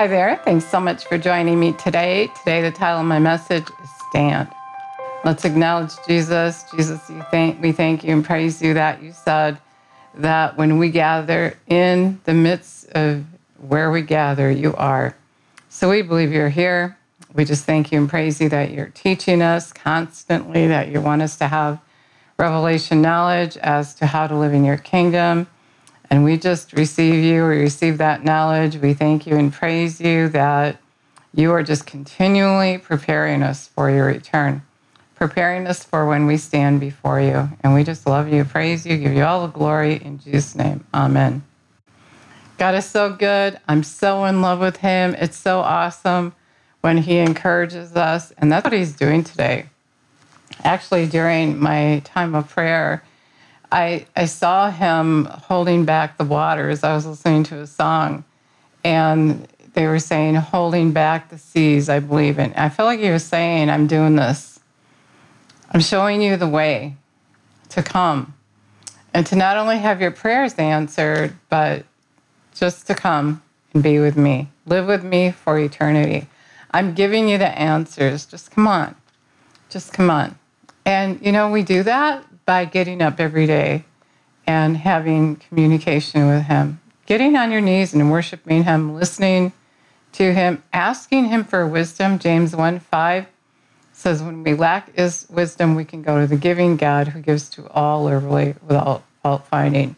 Hi 0.00 0.06
there. 0.06 0.40
Thanks 0.46 0.64
so 0.64 0.80
much 0.80 1.04
for 1.04 1.18
joining 1.18 1.60
me 1.60 1.74
today. 1.74 2.30
Today, 2.38 2.62
the 2.62 2.70
title 2.70 3.00
of 3.00 3.06
my 3.06 3.18
message 3.18 3.64
is 3.82 3.90
Stand. 4.08 4.48
Let's 5.26 5.44
acknowledge 5.44 5.92
Jesus. 6.08 6.64
Jesus, 6.74 7.02
thank, 7.30 7.60
we 7.60 7.72
thank 7.72 8.02
you 8.02 8.14
and 8.14 8.24
praise 8.24 8.62
you 8.62 8.72
that 8.72 9.02
you 9.02 9.12
said 9.12 9.58
that 10.14 10.56
when 10.56 10.78
we 10.78 10.88
gather 10.88 11.54
in 11.66 12.18
the 12.24 12.32
midst 12.32 12.88
of 12.92 13.26
where 13.58 13.90
we 13.90 14.00
gather, 14.00 14.50
you 14.50 14.74
are. 14.76 15.14
So 15.68 15.90
we 15.90 16.00
believe 16.00 16.32
you're 16.32 16.48
here. 16.48 16.96
We 17.34 17.44
just 17.44 17.66
thank 17.66 17.92
you 17.92 17.98
and 17.98 18.08
praise 18.08 18.40
you 18.40 18.48
that 18.48 18.70
you're 18.70 18.92
teaching 18.94 19.42
us 19.42 19.70
constantly, 19.70 20.66
that 20.66 20.88
you 20.88 21.02
want 21.02 21.20
us 21.20 21.36
to 21.36 21.46
have 21.46 21.78
revelation 22.38 23.02
knowledge 23.02 23.58
as 23.58 23.94
to 23.96 24.06
how 24.06 24.26
to 24.28 24.34
live 24.34 24.54
in 24.54 24.64
your 24.64 24.78
kingdom. 24.78 25.46
And 26.10 26.24
we 26.24 26.36
just 26.36 26.72
receive 26.72 27.22
you, 27.22 27.46
we 27.46 27.58
receive 27.60 27.98
that 27.98 28.24
knowledge. 28.24 28.76
We 28.76 28.94
thank 28.94 29.26
you 29.26 29.36
and 29.36 29.52
praise 29.52 30.00
you 30.00 30.28
that 30.30 30.78
you 31.32 31.52
are 31.52 31.62
just 31.62 31.86
continually 31.86 32.78
preparing 32.78 33.42
us 33.42 33.68
for 33.68 33.90
your 33.90 34.06
return, 34.06 34.62
preparing 35.14 35.68
us 35.68 35.84
for 35.84 36.06
when 36.06 36.26
we 36.26 36.36
stand 36.36 36.80
before 36.80 37.20
you. 37.20 37.48
And 37.62 37.74
we 37.74 37.84
just 37.84 38.06
love 38.06 38.32
you, 38.32 38.44
praise 38.44 38.84
you, 38.84 38.96
give 38.98 39.12
you 39.12 39.22
all 39.22 39.46
the 39.46 39.52
glory 39.52 40.02
in 40.02 40.18
Jesus' 40.18 40.56
name. 40.56 40.84
Amen. 40.92 41.44
God 42.58 42.74
is 42.74 42.84
so 42.84 43.12
good. 43.12 43.58
I'm 43.68 43.84
so 43.84 44.24
in 44.24 44.42
love 44.42 44.58
with 44.58 44.78
him. 44.78 45.14
It's 45.14 45.36
so 45.36 45.60
awesome 45.60 46.34
when 46.80 46.98
he 46.98 47.18
encourages 47.18 47.94
us. 47.94 48.32
And 48.36 48.50
that's 48.50 48.64
what 48.64 48.72
he's 48.72 48.96
doing 48.96 49.22
today. 49.22 49.66
Actually, 50.64 51.06
during 51.06 51.58
my 51.58 52.02
time 52.04 52.34
of 52.34 52.48
prayer, 52.48 53.02
I, 53.72 54.06
I 54.16 54.24
saw 54.24 54.70
him 54.70 55.26
holding 55.26 55.84
back 55.84 56.18
the 56.18 56.24
waters. 56.24 56.82
I 56.82 56.94
was 56.94 57.06
listening 57.06 57.44
to 57.44 57.60
a 57.60 57.66
song, 57.66 58.24
and 58.82 59.46
they 59.74 59.86
were 59.86 60.00
saying, 60.00 60.34
holding 60.34 60.92
back 60.92 61.30
the 61.30 61.38
seas, 61.38 61.88
I 61.88 62.00
believe. 62.00 62.38
And 62.38 62.54
I 62.54 62.68
felt 62.68 62.86
like 62.86 63.00
he 63.00 63.10
was 63.10 63.24
saying, 63.24 63.70
I'm 63.70 63.86
doing 63.86 64.16
this. 64.16 64.58
I'm 65.70 65.80
showing 65.80 66.20
you 66.20 66.36
the 66.36 66.48
way 66.48 66.96
to 67.68 67.82
come 67.82 68.34
and 69.14 69.24
to 69.26 69.36
not 69.36 69.56
only 69.56 69.78
have 69.78 70.00
your 70.00 70.10
prayers 70.10 70.54
answered, 70.54 71.36
but 71.48 71.84
just 72.54 72.88
to 72.88 72.94
come 72.94 73.42
and 73.72 73.82
be 73.82 74.00
with 74.00 74.16
me, 74.16 74.48
live 74.66 74.86
with 74.86 75.04
me 75.04 75.30
for 75.30 75.58
eternity. 75.58 76.26
I'm 76.72 76.94
giving 76.94 77.28
you 77.28 77.38
the 77.38 77.56
answers. 77.58 78.26
Just 78.26 78.50
come 78.50 78.66
on. 78.66 78.96
Just 79.68 79.92
come 79.92 80.10
on. 80.10 80.36
And, 80.84 81.24
you 81.24 81.30
know, 81.30 81.50
we 81.50 81.62
do 81.62 81.84
that 81.84 82.24
by 82.50 82.64
getting 82.64 83.00
up 83.00 83.20
every 83.20 83.46
day 83.46 83.84
and 84.44 84.76
having 84.76 85.36
communication 85.36 86.26
with 86.26 86.42
Him, 86.46 86.80
getting 87.06 87.36
on 87.36 87.52
your 87.52 87.60
knees 87.60 87.94
and 87.94 88.10
worshiping 88.10 88.64
Him, 88.64 88.92
listening 88.92 89.52
to 90.14 90.34
Him, 90.34 90.60
asking 90.72 91.26
Him 91.26 91.44
for 91.44 91.64
wisdom. 91.64 92.18
James 92.18 92.56
1 92.56 92.80
5 92.80 93.26
says, 93.92 94.20
When 94.20 94.42
we 94.42 94.54
lack 94.54 94.90
is 94.98 95.28
wisdom, 95.30 95.76
we 95.76 95.84
can 95.84 96.02
go 96.02 96.20
to 96.20 96.26
the 96.26 96.36
giving 96.36 96.76
God 96.76 97.06
who 97.06 97.20
gives 97.20 97.48
to 97.50 97.68
all 97.68 98.02
liberally 98.02 98.56
without 98.66 99.04
fault 99.22 99.46
finding. 99.46 99.94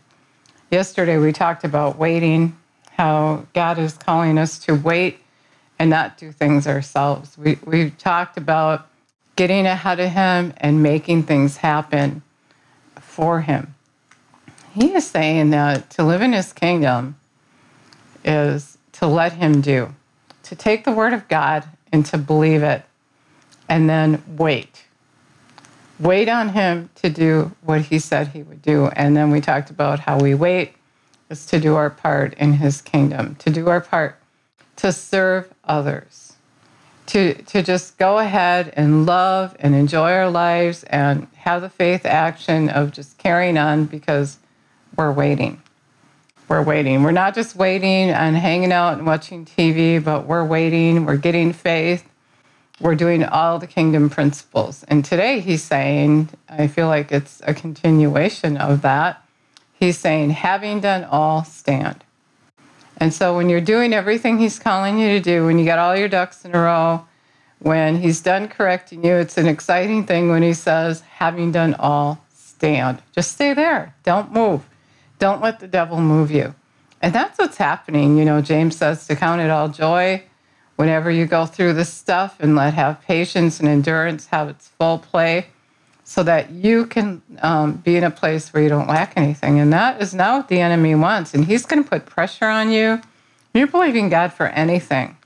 Yesterday, 0.70 1.16
we 1.16 1.32
talked 1.32 1.64
about 1.64 1.96
waiting, 1.96 2.58
how 2.90 3.46
God 3.54 3.78
is 3.78 3.94
calling 3.94 4.36
us 4.36 4.58
to 4.66 4.74
wait 4.74 5.20
and 5.78 5.88
not 5.88 6.18
do 6.18 6.30
things 6.30 6.66
ourselves. 6.66 7.38
We, 7.38 7.58
we 7.64 7.92
talked 7.92 8.36
about 8.36 8.88
getting 9.36 9.64
ahead 9.64 10.00
of 10.00 10.10
Him 10.10 10.52
and 10.58 10.82
making 10.82 11.22
things 11.22 11.56
happen 11.56 12.22
for 13.12 13.42
him. 13.42 13.74
He 14.72 14.94
is 14.94 15.06
saying 15.06 15.50
that 15.50 15.90
to 15.90 16.02
live 16.02 16.22
in 16.22 16.32
his 16.32 16.52
kingdom 16.52 17.16
is 18.24 18.78
to 18.92 19.06
let 19.06 19.34
him 19.34 19.60
do, 19.60 19.94
to 20.44 20.56
take 20.56 20.84
the 20.84 20.92
word 20.92 21.12
of 21.12 21.28
God 21.28 21.64
and 21.92 22.06
to 22.06 22.16
believe 22.16 22.62
it, 22.62 22.82
and 23.68 23.88
then 23.88 24.22
wait. 24.26 24.84
Wait 26.00 26.28
on 26.28 26.48
him 26.48 26.88
to 26.96 27.10
do 27.10 27.52
what 27.62 27.82
he 27.82 27.98
said 27.98 28.28
he 28.28 28.42
would 28.42 28.62
do. 28.62 28.86
And 28.96 29.14
then 29.14 29.30
we 29.30 29.42
talked 29.42 29.68
about 29.68 30.00
how 30.00 30.18
we 30.18 30.34
wait 30.34 30.74
is 31.28 31.44
to 31.46 31.60
do 31.60 31.74
our 31.74 31.90
part 31.90 32.32
in 32.34 32.54
his 32.54 32.80
kingdom, 32.80 33.34
to 33.36 33.50
do 33.50 33.68
our 33.68 33.80
part 33.80 34.18
to 34.76 34.90
serve 34.90 35.52
others 35.64 36.31
to, 37.12 37.34
to 37.34 37.62
just 37.62 37.98
go 37.98 38.18
ahead 38.18 38.72
and 38.74 39.04
love 39.04 39.54
and 39.60 39.74
enjoy 39.74 40.12
our 40.12 40.30
lives 40.30 40.82
and 40.84 41.26
have 41.34 41.60
the 41.60 41.68
faith 41.68 42.06
action 42.06 42.70
of 42.70 42.90
just 42.90 43.18
carrying 43.18 43.58
on 43.58 43.84
because 43.84 44.38
we're 44.96 45.12
waiting. 45.12 45.60
We're 46.48 46.62
waiting. 46.62 47.02
We're 47.02 47.10
not 47.10 47.34
just 47.34 47.54
waiting 47.54 48.08
and 48.08 48.34
hanging 48.34 48.72
out 48.72 48.94
and 48.96 49.06
watching 49.06 49.44
TV, 49.44 50.02
but 50.02 50.26
we're 50.26 50.46
waiting. 50.46 51.04
We're 51.04 51.18
getting 51.18 51.52
faith. 51.52 52.08
We're 52.80 52.94
doing 52.94 53.22
all 53.24 53.58
the 53.58 53.66
kingdom 53.66 54.08
principles. 54.08 54.82
And 54.84 55.04
today 55.04 55.40
he's 55.40 55.62
saying, 55.62 56.30
I 56.48 56.66
feel 56.66 56.86
like 56.86 57.12
it's 57.12 57.42
a 57.44 57.52
continuation 57.52 58.56
of 58.56 58.80
that. 58.82 59.22
He's 59.74 59.98
saying, 59.98 60.30
having 60.30 60.80
done 60.80 61.04
all, 61.04 61.44
stand. 61.44 62.04
And 62.98 63.12
so 63.12 63.36
when 63.36 63.48
you're 63.48 63.60
doing 63.60 63.92
everything 63.92 64.38
he's 64.38 64.58
calling 64.58 64.98
you 64.98 65.08
to 65.08 65.20
do, 65.20 65.46
when 65.46 65.58
you 65.58 65.64
got 65.64 65.78
all 65.78 65.96
your 65.96 66.08
ducks 66.08 66.44
in 66.44 66.54
a 66.54 66.60
row, 66.60 67.06
when 67.58 67.96
he's 68.00 68.20
done 68.20 68.48
correcting 68.48 69.04
you, 69.04 69.14
it's 69.14 69.38
an 69.38 69.46
exciting 69.46 70.04
thing 70.04 70.28
when 70.28 70.42
he 70.42 70.52
says, 70.52 71.00
having 71.00 71.52
done 71.52 71.74
all, 71.74 72.24
stand. 72.34 73.02
Just 73.12 73.32
stay 73.32 73.54
there. 73.54 73.94
Don't 74.02 74.32
move. 74.32 74.68
Don't 75.18 75.42
let 75.42 75.60
the 75.60 75.68
devil 75.68 76.00
move 76.00 76.30
you. 76.30 76.54
And 77.00 77.12
that's 77.12 77.38
what's 77.38 77.56
happening. 77.56 78.18
You 78.18 78.24
know, 78.24 78.40
James 78.40 78.76
says 78.76 79.06
to 79.06 79.16
count 79.16 79.40
it 79.40 79.50
all 79.50 79.68
joy 79.68 80.22
whenever 80.76 81.10
you 81.10 81.26
go 81.26 81.46
through 81.46 81.74
this 81.74 81.92
stuff 81.92 82.36
and 82.40 82.56
let 82.56 82.74
have 82.74 83.02
patience 83.02 83.60
and 83.60 83.68
endurance 83.68 84.26
have 84.26 84.48
its 84.48 84.68
full 84.68 84.98
play 84.98 85.46
so 86.04 86.22
that 86.22 86.50
you 86.50 86.86
can 86.86 87.22
um, 87.40 87.74
be 87.74 87.96
in 87.96 88.04
a 88.04 88.10
place 88.10 88.52
where 88.52 88.62
you 88.62 88.68
don't 88.68 88.88
lack 88.88 89.14
anything. 89.16 89.60
And 89.60 89.72
that 89.72 90.02
is 90.02 90.12
not 90.12 90.36
what 90.36 90.48
the 90.48 90.60
enemy 90.60 90.94
wants. 90.94 91.32
And 91.34 91.44
he's 91.44 91.64
going 91.64 91.82
to 91.82 91.88
put 91.88 92.06
pressure 92.06 92.46
on 92.46 92.72
you. 92.72 93.00
You're 93.54 93.66
believing 93.66 94.08
God 94.08 94.32
for 94.32 94.46
anything, 94.46 95.16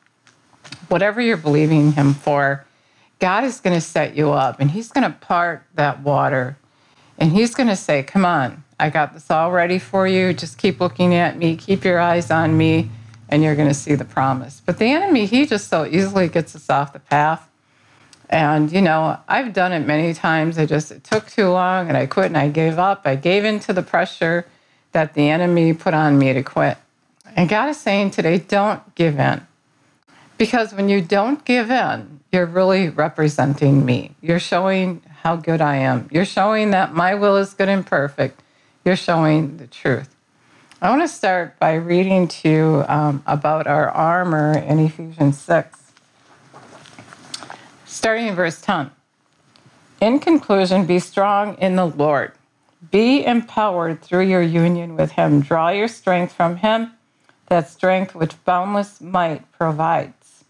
whatever 0.89 1.21
you're 1.21 1.37
believing 1.37 1.93
Him 1.93 2.13
for, 2.13 2.65
God 3.21 3.45
is 3.45 3.61
going 3.61 3.75
to 3.75 3.81
set 3.81 4.17
you 4.17 4.33
up 4.33 4.61
and 4.61 4.73
He's 4.73 4.91
going 4.91 5.05
to 5.05 5.17
part 5.17 5.63
that 5.75 6.01
water. 6.01 6.57
And 7.19 7.33
He's 7.33 7.55
going 7.55 7.69
to 7.69 7.77
say, 7.77 8.03
Come 8.03 8.25
on, 8.25 8.65
I 8.81 8.91
got 8.91 9.15
this 9.15 9.31
all 9.31 9.53
ready 9.53 9.79
for 9.79 10.09
you. 10.09 10.33
Just 10.33 10.59
keep 10.59 10.81
looking 10.81 11.15
at 11.15 11.39
me, 11.39 11.57
keep 11.57 11.85
your 11.85 12.01
eyes 12.01 12.31
on 12.33 12.57
me, 12.57 12.91
and 13.29 13.45
you're 13.45 13.55
going 13.55 13.69
to 13.69 13.75
see 13.75 13.95
the 13.95 14.05
promise. 14.05 14.61
But 14.65 14.79
the 14.79 14.87
enemy, 14.87 15.27
he 15.27 15.47
just 15.47 15.69
so 15.69 15.87
easily 15.87 16.29
gets 16.29 16.57
us 16.57 16.69
off 16.69 16.93
the 16.93 16.99
path. 16.99 17.49
And, 18.29 18.73
you 18.73 18.81
know, 18.81 19.19
I've 19.29 19.53
done 19.53 19.73
it 19.73 19.87
many 19.87 20.13
times. 20.13 20.59
I 20.59 20.67
just, 20.67 20.91
it 20.91 21.05
took 21.05 21.29
too 21.29 21.49
long 21.49 21.89
and 21.89 21.97
I 21.97 22.07
quit 22.07 22.27
and 22.27 22.37
I 22.37 22.49
gave 22.49 22.79
up. 22.79 23.03
I 23.05 23.15
gave 23.17 23.45
in 23.45 23.61
to 23.61 23.73
the 23.73 23.83
pressure 23.83 24.47
that 24.93 25.15
the 25.15 25.29
enemy 25.29 25.73
put 25.73 25.95
on 25.95 26.19
me 26.19 26.33
to 26.33 26.43
quit. 26.43 26.79
And 27.37 27.49
God 27.49 27.69
is 27.69 27.79
saying 27.79 28.13
today, 28.13 28.39
don't 28.39 28.95
give 28.95 29.19
in. 29.19 29.47
Because 30.39 30.75
when 30.75 30.89
you 30.89 31.01
don't 31.01 31.45
give 31.45 31.71
in, 31.71 32.21
you're 32.33 32.47
really 32.47 32.89
representing 32.89 33.85
me. 33.85 34.15
You're 34.21 34.41
showing 34.41 35.03
how 35.23 35.37
good 35.37 35.61
I 35.61 35.77
am. 35.77 36.09
You're 36.11 36.25
showing 36.25 36.71
that 36.73 36.95
my 36.95 37.15
will 37.15 37.37
is 37.37 37.55
good 37.55 37.69
and 37.69 37.87
perfect. 37.87 38.43
You're 38.85 38.97
showing 38.97 39.57
the 39.57 39.67
truth. 39.67 40.15
I 40.83 40.91
want 40.91 41.03
to 41.03 41.09
start 41.09 41.59
by 41.59 41.75
reading 41.75 42.29
to 42.29 42.49
you 42.49 42.85
um, 42.87 43.23
about 43.27 43.67
our 43.67 43.89
armor 43.91 44.59
in 44.59 44.79
Ephesians 44.79 45.39
6 45.39 45.86
starting 47.97 48.27
in 48.27 48.35
verse 48.35 48.61
10. 48.61 48.91
In 50.01 50.19
conclusion, 50.19 50.85
be 50.85 50.99
strong 50.99 51.57
in 51.57 51.77
the 51.77 51.87
Lord. 51.87 52.33
Be 52.91 53.25
empowered 53.25 54.03
through 54.03 54.27
your 54.27 54.43
union 54.43 54.97
with 54.97 55.13
Him. 55.13 55.41
Draw 55.41 55.71
your 55.71 55.89
strength 55.89 56.33
from 56.35 56.57
Him, 56.57 56.93
that 57.47 57.71
strength 57.71 58.15
which 58.15 58.45
boundless 58.45 59.01
might 59.01 59.51
provides. 59.53 60.45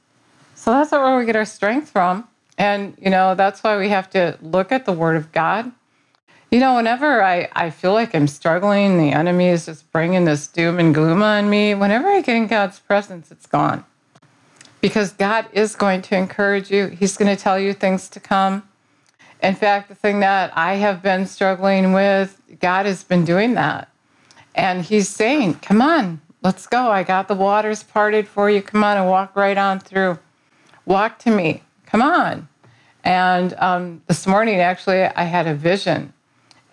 So 0.56 0.73
that's 0.73 0.91
where 0.91 1.17
we 1.17 1.25
get 1.25 1.37
our 1.37 1.44
strength 1.44 1.91
from. 1.91 2.26
And, 2.59 2.97
you 3.00 3.11
know, 3.11 3.35
that's 3.35 3.62
why 3.62 3.79
we 3.79 3.88
have 3.91 4.11
to 4.11 4.37
look 4.43 4.73
at 4.73 4.85
the 4.85 4.93
Word 4.93 5.17
of 5.17 5.31
God. 5.31 5.70
You 6.50 6.59
know, 6.59 6.76
whenever 6.76 7.23
I, 7.23 7.49
I 7.53 7.70
feel 7.70 7.93
like 7.93 8.15
I'm 8.15 8.26
struggling, 8.26 8.99
the 8.99 9.12
enemy 9.12 9.49
is 9.49 9.67
just 9.67 9.91
bringing 9.93 10.25
this 10.25 10.49
doom 10.49 10.79
and 10.79 10.94
gloom 10.94 11.23
on 11.23 11.49
me, 11.49 11.75
whenever 11.75 12.09
I 12.09 12.23
get 12.23 12.37
in 12.37 12.47
God's 12.47 12.81
presence, 12.81 13.31
it's 13.31 13.47
gone 13.47 13.85
because 14.87 15.11
God 15.11 15.49
is 15.53 15.75
going 15.75 16.00
to 16.00 16.17
encourage 16.17 16.71
you. 16.71 16.87
He's 16.87 17.17
going 17.17 17.35
to 17.35 17.43
tell 17.43 17.59
you 17.59 17.73
things 17.73 18.09
to 18.11 18.21
come. 18.21 18.62
In 19.43 19.56
fact, 19.56 19.88
the 19.88 19.97
thing 19.97 20.21
that 20.21 20.56
I 20.56 20.75
have 20.75 21.03
been 21.03 21.27
struggling 21.27 21.93
with, 21.93 22.41
God 22.61 22.87
has 22.87 23.03
been 23.03 23.25
doing 23.25 23.55
that. 23.55 23.88
And 24.55 24.83
He's 24.83 25.09
saying, 25.09 25.55
Come 25.55 25.83
on, 25.83 26.21
let's 26.44 26.69
go. 26.69 26.88
I 26.88 27.03
got 27.03 27.27
the 27.27 27.35
waters 27.35 27.83
parted 27.83 28.29
for 28.29 28.49
you. 28.49 28.62
Come 28.62 28.85
on 28.85 28.97
and 28.97 29.09
walk 29.09 29.35
right 29.35 29.59
on 29.59 29.81
through. 29.81 30.21
Walk 30.85 31.19
to 31.21 31.32
me. 31.32 31.65
Come 31.87 32.00
on. 32.00 32.47
And 33.03 33.55
um, 33.59 34.03
this 34.06 34.25
morning, 34.25 34.61
actually, 34.61 35.03
I 35.03 35.25
had 35.25 35.49
a 35.49 35.55
vision. 35.56 36.12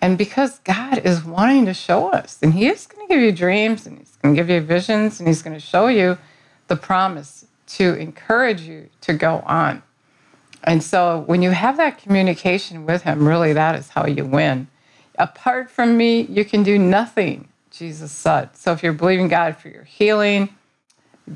And 0.01 0.19
because 0.19 0.59
God 0.59 0.99
is 0.99 1.23
wanting 1.23 1.65
to 1.65 1.73
show 1.73 2.11
us, 2.11 2.37
and 2.43 2.53
He 2.53 2.67
is 2.67 2.85
going 2.85 3.07
to 3.07 3.11
give 3.11 3.23
you 3.23 3.31
dreams, 3.31 3.87
and 3.87 3.97
He's 3.97 4.15
going 4.21 4.35
to 4.35 4.39
give 4.39 4.51
you 4.51 4.61
visions, 4.61 5.19
and 5.19 5.27
He's 5.27 5.41
going 5.41 5.55
to 5.55 5.59
show 5.59 5.87
you 5.87 6.19
the 6.67 6.75
promise 6.75 7.47
to 7.77 7.95
encourage 7.95 8.61
you 8.61 8.89
to 9.01 9.13
go 9.13 9.43
on. 9.45 9.81
And 10.63 10.81
so 10.83 11.23
when 11.25 11.41
you 11.41 11.51
have 11.51 11.77
that 11.77 11.97
communication 11.97 12.85
with 12.85 13.03
Him, 13.03 13.27
really 13.27 13.53
that 13.53 13.75
is 13.75 13.89
how 13.89 14.05
you 14.05 14.25
win. 14.25 14.67
Apart 15.17 15.69
from 15.69 15.97
me, 15.97 16.21
you 16.21 16.45
can 16.45 16.63
do 16.63 16.79
nothing, 16.79 17.49
Jesus 17.71 18.11
said. 18.11 18.55
So 18.55 18.71
if 18.71 18.81
you're 18.81 18.93
believing 18.93 19.27
God 19.27 19.57
for 19.57 19.69
your 19.69 19.83
healing, 19.83 20.49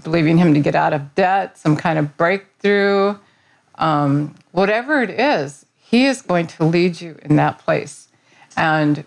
believing 0.04 0.38
Him 0.38 0.54
to 0.54 0.60
get 0.60 0.76
out 0.76 0.94
of 0.94 1.14
debt, 1.16 1.58
some 1.58 1.76
kind 1.76 2.00
of 2.00 2.16
breakthrough, 2.18 3.18
um, 3.76 4.36
whatever 4.52 5.02
it 5.02 5.10
is, 5.10 5.66
He 5.78 6.06
is 6.06 6.22
going 6.22 6.48
to 6.48 6.64
lead 6.64 7.02
you 7.02 7.18
in 7.24 7.36
that 7.36 7.60
place. 7.60 8.08
And 8.56 9.04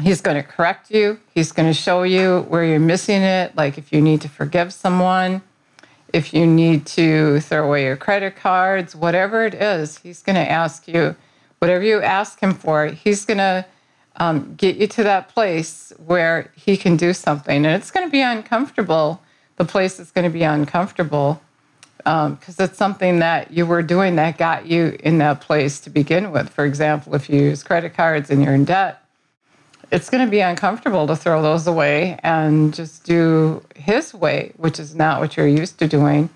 He's 0.00 0.20
going 0.20 0.36
to 0.36 0.42
correct 0.42 0.90
you. 0.90 1.18
He's 1.34 1.52
going 1.52 1.68
to 1.68 1.74
show 1.74 2.02
you 2.02 2.44
where 2.48 2.64
you're 2.64 2.78
missing 2.78 3.22
it, 3.22 3.56
like 3.56 3.78
if 3.78 3.92
you 3.92 4.00
need 4.00 4.20
to 4.20 4.28
forgive 4.28 4.72
someone, 4.72 5.42
if 6.16 6.32
you 6.32 6.46
need 6.46 6.86
to 6.86 7.40
throw 7.40 7.66
away 7.66 7.84
your 7.84 7.96
credit 7.96 8.36
cards, 8.36 8.96
whatever 8.96 9.44
it 9.44 9.52
is, 9.52 9.98
He's 9.98 10.22
going 10.22 10.36
to 10.36 10.50
ask 10.50 10.88
you, 10.88 11.14
whatever 11.58 11.84
you 11.84 12.00
ask 12.00 12.40
Him 12.40 12.54
for, 12.54 12.86
He's 12.86 13.26
going 13.26 13.36
to 13.36 13.66
um, 14.16 14.54
get 14.54 14.76
you 14.76 14.86
to 14.86 15.02
that 15.02 15.28
place 15.28 15.92
where 16.06 16.50
He 16.56 16.78
can 16.78 16.96
do 16.96 17.12
something. 17.12 17.66
And 17.66 17.66
it's 17.66 17.90
going 17.90 18.06
to 18.06 18.10
be 18.10 18.22
uncomfortable. 18.22 19.20
The 19.56 19.66
place 19.66 20.00
is 20.00 20.10
going 20.10 20.24
to 20.24 20.30
be 20.30 20.42
uncomfortable 20.42 21.42
because 21.98 22.60
um, 22.60 22.64
it's 22.64 22.78
something 22.78 23.18
that 23.18 23.50
you 23.50 23.66
were 23.66 23.82
doing 23.82 24.16
that 24.16 24.38
got 24.38 24.64
you 24.64 24.96
in 25.00 25.18
that 25.18 25.42
place 25.42 25.80
to 25.80 25.90
begin 25.90 26.32
with. 26.32 26.48
For 26.48 26.64
example, 26.64 27.14
if 27.14 27.28
you 27.28 27.42
use 27.42 27.62
credit 27.62 27.92
cards 27.92 28.30
and 28.30 28.42
you're 28.42 28.54
in 28.54 28.64
debt, 28.64 29.02
it's 29.90 30.10
going 30.10 30.24
to 30.24 30.30
be 30.30 30.40
uncomfortable 30.40 31.06
to 31.06 31.16
throw 31.16 31.42
those 31.42 31.66
away 31.66 32.18
and 32.22 32.74
just 32.74 33.04
do 33.04 33.62
his 33.74 34.12
way, 34.12 34.52
which 34.56 34.80
is 34.80 34.94
not 34.94 35.20
what 35.20 35.36
you're 35.36 35.46
used 35.46 35.78
to 35.78 35.86
doing. 35.86 36.28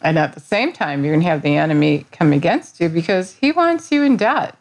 And 0.00 0.18
at 0.18 0.34
the 0.34 0.40
same 0.40 0.72
time, 0.72 1.04
you're 1.04 1.14
going 1.14 1.22
to 1.22 1.28
have 1.28 1.42
the 1.42 1.56
enemy 1.56 2.06
come 2.12 2.32
against 2.32 2.80
you 2.80 2.88
because 2.88 3.34
he 3.34 3.52
wants 3.52 3.90
you 3.90 4.02
in 4.02 4.16
debt. 4.16 4.56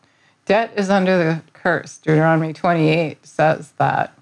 Debt 0.45 0.71
is 0.75 0.89
under 0.89 1.17
the 1.17 1.41
curse. 1.53 1.97
Deuteronomy 1.97 2.53
28 2.53 3.25
says 3.25 3.73
that. 3.77 4.17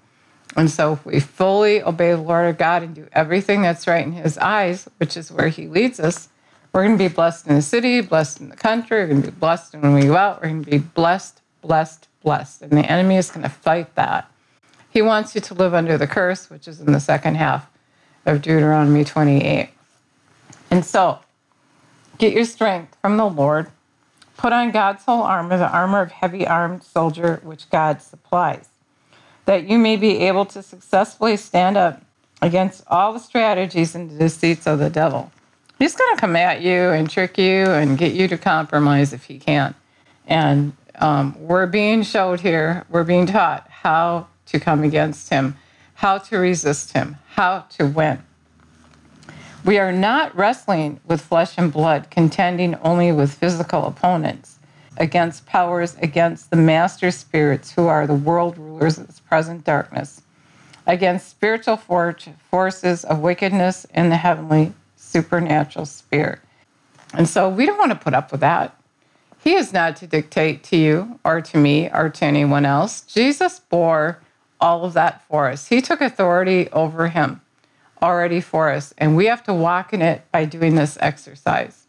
And 0.56 0.70
so 0.70 0.92
if 0.92 1.06
we 1.06 1.20
fully 1.20 1.82
obey 1.82 2.10
the 2.10 2.18
Lord 2.18 2.44
our 2.44 2.52
God 2.52 2.82
and 2.82 2.94
do 2.94 3.08
everything 3.12 3.62
that's 3.62 3.86
right 3.86 4.04
in 4.04 4.12
his 4.12 4.36
eyes, 4.38 4.88
which 4.98 5.16
is 5.16 5.32
where 5.32 5.48
he 5.48 5.66
leads 5.66 5.98
us, 5.98 6.28
we're 6.72 6.84
going 6.84 6.98
to 6.98 7.08
be 7.08 7.12
blessed 7.12 7.46
in 7.46 7.54
the 7.54 7.62
city, 7.62 8.00
blessed 8.00 8.40
in 8.40 8.48
the 8.48 8.56
country, 8.56 8.98
we're 8.98 9.08
going 9.08 9.22
to 9.22 9.30
be 9.30 9.38
blessed 9.38 9.74
when 9.74 9.94
we 9.94 10.02
go 10.02 10.16
out, 10.16 10.42
we're 10.42 10.48
going 10.48 10.64
to 10.64 10.70
be 10.70 10.78
blessed, 10.78 11.40
blessed, 11.62 12.08
blessed. 12.22 12.62
And 12.62 12.72
the 12.72 12.90
enemy 12.90 13.16
is 13.16 13.30
going 13.30 13.42
to 13.42 13.48
fight 13.48 13.94
that. 13.94 14.30
He 14.90 15.02
wants 15.02 15.34
you 15.34 15.40
to 15.42 15.54
live 15.54 15.74
under 15.74 15.96
the 15.96 16.06
curse, 16.06 16.50
which 16.50 16.68
is 16.68 16.80
in 16.80 16.92
the 16.92 17.00
second 17.00 17.36
half 17.36 17.66
of 18.26 18.42
Deuteronomy 18.42 19.04
28. 19.04 19.70
And 20.70 20.84
so, 20.84 21.18
get 22.18 22.32
your 22.32 22.44
strength 22.44 22.96
from 23.00 23.16
the 23.16 23.26
Lord. 23.26 23.70
Put 24.36 24.52
on 24.52 24.70
God's 24.70 25.04
whole 25.04 25.22
armor, 25.22 25.56
the 25.56 25.70
armor 25.70 26.00
of 26.00 26.10
heavy 26.10 26.46
armed 26.46 26.82
soldier, 26.82 27.40
which 27.42 27.70
God 27.70 28.02
supplies, 28.02 28.68
that 29.44 29.68
you 29.68 29.78
may 29.78 29.96
be 29.96 30.18
able 30.18 30.44
to 30.46 30.62
successfully 30.62 31.36
stand 31.36 31.76
up 31.76 32.02
against 32.40 32.84
all 32.88 33.12
the 33.12 33.20
strategies 33.20 33.94
and 33.94 34.18
deceits 34.18 34.66
of 34.66 34.78
the 34.78 34.90
devil. 34.90 35.30
He's 35.78 35.94
going 35.96 36.14
to 36.14 36.20
come 36.20 36.36
at 36.36 36.60
you 36.60 36.90
and 36.90 37.08
trick 37.08 37.38
you 37.38 37.64
and 37.66 37.96
get 37.96 38.12
you 38.12 38.28
to 38.28 38.38
compromise 38.38 39.12
if 39.12 39.24
he 39.24 39.38
can. 39.38 39.74
And 40.26 40.72
um, 40.96 41.36
we're 41.38 41.66
being 41.66 42.02
showed 42.02 42.40
here, 42.40 42.84
we're 42.90 43.04
being 43.04 43.26
taught 43.26 43.68
how 43.68 44.28
to 44.46 44.60
come 44.60 44.82
against 44.82 45.30
him, 45.30 45.56
how 45.94 46.18
to 46.18 46.38
resist 46.38 46.92
him, 46.92 47.16
how 47.30 47.60
to 47.70 47.86
win. 47.86 48.22
We 49.64 49.78
are 49.78 49.92
not 49.92 50.36
wrestling 50.36 51.00
with 51.06 51.20
flesh 51.20 51.56
and 51.56 51.72
blood, 51.72 52.10
contending 52.10 52.74
only 52.76 53.12
with 53.12 53.32
physical 53.32 53.86
opponents, 53.86 54.58
against 54.96 55.46
powers, 55.46 55.96
against 56.02 56.50
the 56.50 56.56
master 56.56 57.10
spirits 57.10 57.72
who 57.72 57.86
are 57.86 58.06
the 58.06 58.14
world 58.14 58.58
rulers 58.58 58.98
of 58.98 59.06
this 59.06 59.20
present 59.20 59.64
darkness, 59.64 60.22
against 60.86 61.28
spiritual 61.28 61.76
for- 61.76 62.16
forces 62.50 63.04
of 63.04 63.20
wickedness 63.20 63.86
in 63.94 64.10
the 64.10 64.16
heavenly 64.16 64.72
supernatural 64.96 65.86
sphere. 65.86 66.42
And 67.14 67.28
so 67.28 67.48
we 67.48 67.64
don't 67.64 67.78
want 67.78 67.92
to 67.92 67.96
put 67.98 68.14
up 68.14 68.32
with 68.32 68.40
that. 68.40 68.76
He 69.42 69.54
is 69.54 69.72
not 69.72 69.96
to 69.96 70.06
dictate 70.06 70.62
to 70.64 70.76
you 70.76 71.18
or 71.24 71.40
to 71.40 71.56
me 71.56 71.90
or 71.90 72.08
to 72.10 72.24
anyone 72.24 72.64
else. 72.64 73.00
Jesus 73.00 73.58
bore 73.58 74.20
all 74.60 74.84
of 74.84 74.92
that 74.92 75.26
for 75.26 75.48
us. 75.48 75.66
He 75.66 75.80
took 75.80 76.00
authority 76.00 76.68
over 76.70 77.08
him 77.08 77.40
already 78.00 78.40
for 78.40 78.70
us, 78.70 78.94
and 78.98 79.16
we 79.16 79.26
have 79.26 79.42
to 79.44 79.52
walk 79.52 79.92
in 79.92 80.00
it 80.00 80.22
by 80.30 80.44
doing 80.44 80.76
this 80.76 80.96
exercise. 81.00 81.86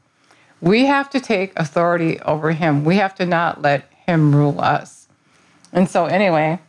We 0.62 0.86
have 0.86 1.12
to 1.12 1.20
take 1.20 1.54
authority 1.56 2.20
over 2.22 2.54
him. 2.54 2.86
We 2.86 2.96
have 2.96 3.14
to 3.16 3.26
not 3.26 3.62
let 3.62 3.88
him 4.08 4.36
rule 4.36 4.60
us. 4.60 5.08
And 5.72 5.88
so, 5.88 6.06
anyway, 6.06 6.60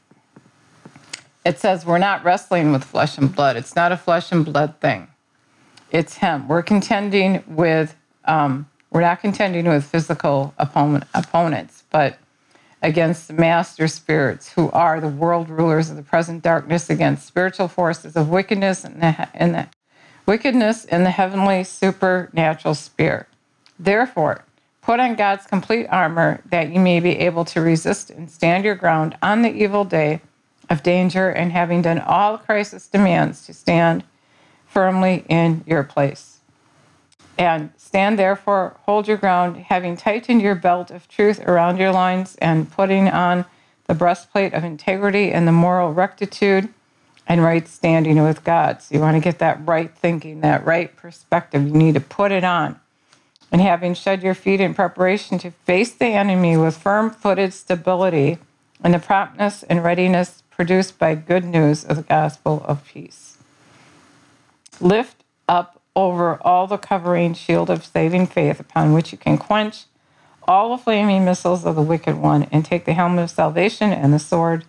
it 1.46 1.58
says 1.58 1.86
we're 1.86 1.98
not 1.98 2.24
wrestling 2.24 2.72
with 2.72 2.84
flesh 2.84 3.16
and 3.16 3.34
blood. 3.34 3.56
It's 3.56 3.74
not 3.74 3.90
a 3.90 3.96
flesh 3.96 4.32
and 4.32 4.44
blood 4.44 4.80
thing, 4.80 5.08
it's 5.90 6.18
him. 6.18 6.46
We're 6.46 6.62
contending 6.62 7.42
with. 7.46 7.96
Um, 8.26 8.68
we're 8.94 9.00
not 9.00 9.20
contending 9.20 9.68
with 9.68 9.84
physical 9.84 10.54
opponent, 10.56 11.02
opponents, 11.14 11.82
but 11.90 12.16
against 12.80 13.26
the 13.26 13.34
master 13.34 13.88
spirits 13.88 14.52
who 14.52 14.70
are 14.70 15.00
the 15.00 15.08
world 15.08 15.50
rulers 15.50 15.90
of 15.90 15.96
the 15.96 16.02
present 16.02 16.44
darkness, 16.44 16.88
against 16.88 17.26
spiritual 17.26 17.66
forces 17.66 18.14
of 18.14 18.28
wickedness 18.28 18.84
in 18.84 19.00
the, 19.00 19.28
in 19.34 19.50
the 19.50 19.66
wickedness 20.26 20.84
in 20.84 21.02
the 21.02 21.10
heavenly 21.10 21.64
supernatural 21.64 22.74
sphere. 22.74 23.26
Therefore, 23.80 24.44
put 24.80 25.00
on 25.00 25.16
God's 25.16 25.44
complete 25.44 25.88
armor 25.88 26.40
that 26.46 26.72
you 26.72 26.78
may 26.78 27.00
be 27.00 27.18
able 27.18 27.44
to 27.46 27.60
resist 27.60 28.10
and 28.10 28.30
stand 28.30 28.64
your 28.64 28.76
ground 28.76 29.18
on 29.20 29.42
the 29.42 29.52
evil 29.52 29.84
day 29.84 30.20
of 30.70 30.84
danger, 30.84 31.28
and 31.30 31.50
having 31.50 31.82
done 31.82 31.98
all 31.98 32.38
Christ's 32.38 32.86
demands, 32.86 33.44
to 33.46 33.52
stand 33.52 34.04
firmly 34.66 35.24
in 35.28 35.64
your 35.66 35.82
place. 35.82 36.33
And 37.36 37.72
stand 37.76 38.18
therefore, 38.18 38.76
hold 38.82 39.08
your 39.08 39.16
ground, 39.16 39.56
having 39.56 39.96
tightened 39.96 40.40
your 40.40 40.54
belt 40.54 40.90
of 40.90 41.08
truth 41.08 41.40
around 41.40 41.78
your 41.78 41.92
loins, 41.92 42.36
and 42.36 42.70
putting 42.70 43.08
on 43.08 43.44
the 43.86 43.94
breastplate 43.94 44.54
of 44.54 44.64
integrity 44.64 45.32
and 45.32 45.46
the 45.46 45.52
moral 45.52 45.92
rectitude 45.92 46.68
and 47.26 47.42
right 47.42 47.66
standing 47.66 48.22
with 48.22 48.44
God. 48.44 48.82
So 48.82 48.94
you 48.94 49.00
want 49.00 49.16
to 49.16 49.20
get 49.20 49.38
that 49.38 49.66
right 49.66 49.92
thinking, 49.94 50.40
that 50.40 50.64
right 50.64 50.94
perspective. 50.94 51.66
You 51.66 51.72
need 51.72 51.94
to 51.94 52.00
put 52.00 52.32
it 52.32 52.44
on. 52.44 52.78
And 53.50 53.60
having 53.60 53.94
shed 53.94 54.22
your 54.22 54.34
feet 54.34 54.60
in 54.60 54.74
preparation 54.74 55.38
to 55.38 55.50
face 55.50 55.92
the 55.92 56.06
enemy 56.06 56.56
with 56.56 56.76
firm 56.76 57.10
footed 57.10 57.52
stability 57.52 58.38
and 58.82 58.92
the 58.92 58.98
promptness 58.98 59.62
and 59.64 59.82
readiness 59.82 60.42
produced 60.50 60.98
by 60.98 61.14
good 61.14 61.44
news 61.44 61.84
of 61.84 61.96
the 61.96 62.02
gospel 62.02 62.64
of 62.66 62.84
peace. 62.84 63.38
Lift 64.80 65.24
up 65.48 65.80
over 65.96 66.38
all 66.42 66.66
the 66.66 66.78
covering 66.78 67.34
shield 67.34 67.70
of 67.70 67.84
saving 67.84 68.26
faith 68.26 68.60
upon 68.60 68.92
which 68.92 69.12
you 69.12 69.18
can 69.18 69.38
quench 69.38 69.84
all 70.46 70.76
the 70.76 70.82
flaming 70.82 71.24
missiles 71.24 71.64
of 71.64 71.74
the 71.74 71.82
wicked 71.82 72.16
one 72.16 72.44
and 72.52 72.64
take 72.64 72.84
the 72.84 72.92
helmet 72.92 73.24
of 73.24 73.30
salvation 73.30 73.92
and 73.92 74.12
the 74.12 74.18
sword 74.18 74.64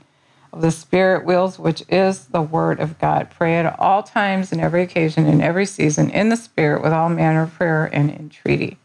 of 0.53 0.61
the 0.61 0.71
spirit 0.71 1.25
wills 1.25 1.59
which 1.59 1.83
is 1.89 2.27
the 2.27 2.41
word 2.41 2.79
of 2.79 2.97
god. 2.99 3.29
Pray 3.29 3.57
at 3.57 3.79
all 3.79 4.03
times 4.03 4.51
and 4.51 4.61
every 4.61 4.81
occasion 4.81 5.25
in 5.25 5.41
every 5.41 5.65
season 5.65 6.09
in 6.09 6.29
the 6.29 6.37
spirit 6.37 6.81
with 6.81 6.93
all 6.93 7.09
manner 7.09 7.43
of 7.43 7.53
prayer 7.53 7.85
and 7.85 8.09
entreaty. 8.11 8.77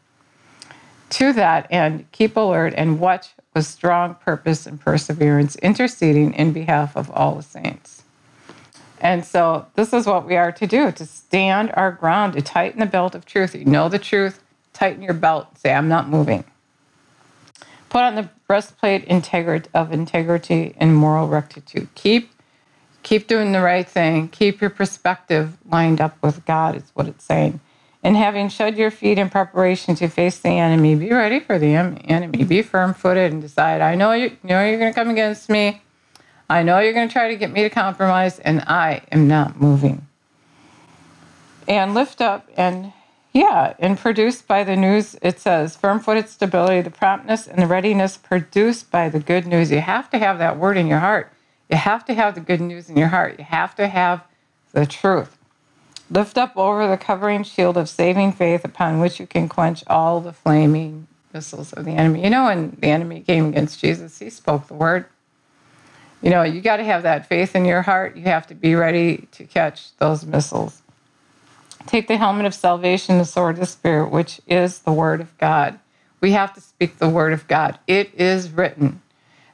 To 1.10 1.32
that 1.32 1.66
end 1.70 2.10
keep 2.12 2.36
alert 2.36 2.74
and 2.76 3.00
watch 3.00 3.30
with 3.54 3.66
strong 3.66 4.14
purpose 4.14 4.66
and 4.66 4.80
perseverance 4.80 5.56
interceding 5.56 6.34
in 6.34 6.52
behalf 6.52 6.96
of 6.96 7.10
all 7.10 7.36
the 7.36 7.42
saints 7.42 8.02
and 9.00 9.24
so 9.24 9.66
this 9.74 9.92
is 9.92 10.06
what 10.06 10.26
we 10.26 10.36
are 10.36 10.52
to 10.52 10.66
do 10.66 10.92
to 10.92 11.06
stand 11.06 11.72
our 11.74 11.92
ground, 11.92 12.34
to 12.34 12.42
tighten 12.42 12.80
the 12.80 12.86
belt 12.86 13.14
of 13.14 13.24
truth. 13.24 13.54
You 13.54 13.64
know 13.64 13.88
the 13.88 13.98
truth, 13.98 14.42
tighten 14.72 15.02
your 15.02 15.14
belt, 15.14 15.58
say, 15.58 15.72
I'm 15.72 15.88
not 15.88 16.08
moving. 16.08 16.44
Put 17.88 18.02
on 18.02 18.14
the 18.14 18.28
breastplate 18.46 19.08
of 19.74 19.92
integrity 19.92 20.74
and 20.76 20.94
moral 20.94 21.28
rectitude. 21.28 21.88
Keep 21.94 22.30
keep 23.02 23.26
doing 23.26 23.52
the 23.52 23.60
right 23.60 23.88
thing. 23.88 24.28
Keep 24.28 24.60
your 24.60 24.70
perspective 24.70 25.56
lined 25.68 26.00
up 26.00 26.16
with 26.22 26.44
God, 26.44 26.76
is 26.76 26.90
what 26.94 27.08
it's 27.08 27.24
saying. 27.24 27.60
And 28.02 28.16
having 28.16 28.48
shed 28.48 28.78
your 28.78 28.90
feet 28.90 29.18
in 29.18 29.28
preparation 29.28 29.94
to 29.96 30.08
face 30.08 30.38
the 30.38 30.50
enemy, 30.50 30.94
be 30.94 31.10
ready 31.10 31.40
for 31.40 31.58
the 31.58 31.74
enemy. 31.74 32.44
Be 32.44 32.62
firm 32.62 32.94
footed 32.94 33.32
and 33.32 33.42
decide, 33.42 33.80
I 33.80 33.94
know, 33.94 34.12
you 34.12 34.36
know 34.42 34.64
you're 34.64 34.78
going 34.78 34.92
to 34.92 34.98
come 34.98 35.10
against 35.10 35.50
me. 35.50 35.82
I 36.50 36.64
know 36.64 36.80
you're 36.80 36.92
going 36.92 37.06
to 37.06 37.12
try 37.12 37.28
to 37.28 37.36
get 37.36 37.52
me 37.52 37.62
to 37.62 37.70
compromise, 37.70 38.40
and 38.40 38.60
I 38.62 39.02
am 39.12 39.28
not 39.28 39.60
moving. 39.60 40.08
And 41.68 41.94
lift 41.94 42.20
up 42.20 42.48
and 42.56 42.92
yeah, 43.32 43.74
and 43.78 43.96
produced 43.96 44.48
by 44.48 44.64
the 44.64 44.74
news, 44.74 45.16
it 45.22 45.38
says 45.38 45.76
firm 45.76 46.00
footed 46.00 46.28
stability, 46.28 46.80
the 46.80 46.90
promptness 46.90 47.46
and 47.46 47.62
the 47.62 47.68
readiness 47.68 48.16
produced 48.16 48.90
by 48.90 49.08
the 49.08 49.20
good 49.20 49.46
news. 49.46 49.70
You 49.70 49.80
have 49.80 50.10
to 50.10 50.18
have 50.18 50.38
that 50.38 50.58
word 50.58 50.76
in 50.76 50.88
your 50.88 50.98
heart. 50.98 51.32
You 51.70 51.76
have 51.76 52.04
to 52.06 52.14
have 52.14 52.34
the 52.34 52.40
good 52.40 52.60
news 52.60 52.90
in 52.90 52.96
your 52.96 53.08
heart. 53.08 53.38
You 53.38 53.44
have 53.44 53.76
to 53.76 53.86
have 53.86 54.24
the 54.72 54.86
truth. 54.86 55.38
Lift 56.10 56.36
up 56.36 56.56
over 56.56 56.88
the 56.88 56.96
covering 56.96 57.44
shield 57.44 57.76
of 57.76 57.88
saving 57.88 58.32
faith 58.32 58.64
upon 58.64 58.98
which 58.98 59.20
you 59.20 59.28
can 59.28 59.48
quench 59.48 59.84
all 59.86 60.20
the 60.20 60.32
flaming 60.32 61.06
missiles 61.32 61.72
of 61.72 61.84
the 61.84 61.92
enemy. 61.92 62.24
You 62.24 62.30
know, 62.30 62.46
when 62.46 62.76
the 62.80 62.88
enemy 62.88 63.20
came 63.20 63.46
against 63.46 63.78
Jesus, 63.78 64.18
he 64.18 64.28
spoke 64.30 64.66
the 64.66 64.74
word. 64.74 65.06
You 66.22 66.30
know, 66.30 66.42
you 66.42 66.60
got 66.60 66.76
to 66.76 66.84
have 66.84 67.02
that 67.04 67.26
faith 67.26 67.56
in 67.56 67.64
your 67.64 67.82
heart. 67.82 68.16
You 68.16 68.24
have 68.24 68.46
to 68.48 68.54
be 68.54 68.74
ready 68.74 69.28
to 69.32 69.44
catch 69.44 69.96
those 69.96 70.24
missiles. 70.26 70.82
Take 71.86 72.08
the 72.08 72.18
helmet 72.18 72.46
of 72.46 72.54
salvation, 72.54 73.18
the 73.18 73.24
sword 73.24 73.54
of 73.54 73.60
the 73.60 73.66
Spirit, 73.66 74.10
which 74.10 74.40
is 74.46 74.80
the 74.80 74.92
word 74.92 75.20
of 75.20 75.36
God. 75.38 75.78
We 76.20 76.32
have 76.32 76.52
to 76.54 76.60
speak 76.60 76.98
the 76.98 77.08
word 77.08 77.32
of 77.32 77.48
God. 77.48 77.78
It 77.86 78.14
is 78.14 78.50
written 78.50 79.00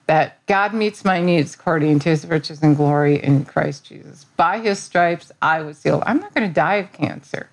that 0.07 0.45
God 0.47 0.75
meets 0.75 1.05
my 1.05 1.21
needs 1.21 1.55
according 1.55 2.01
to 2.01 2.11
his 2.11 2.27
riches 2.27 2.63
and 2.63 2.77
glory 2.77 3.23
in 3.23 3.45
Christ 3.45 3.85
Jesus. 3.85 4.25
By 4.37 4.59
his 4.59 4.79
stripes, 4.81 5.33
I 5.41 5.63
was 5.63 5.83
healed. 5.83 6.03
I'm 6.07 6.21
not 6.21 6.35
going 6.35 6.49
to 6.49 6.55
die 6.55 6.77
of 6.77 6.93
cancer. 6.93 7.49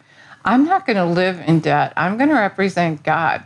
I'm 0.45 0.65
not 0.65 0.85
going 0.85 0.97
to 0.97 1.05
live 1.05 1.39
in 1.47 1.59
debt. 1.59 1.93
I'm 1.95 2.17
going 2.17 2.29
to 2.29 2.35
represent 2.35 3.03
God. 3.03 3.43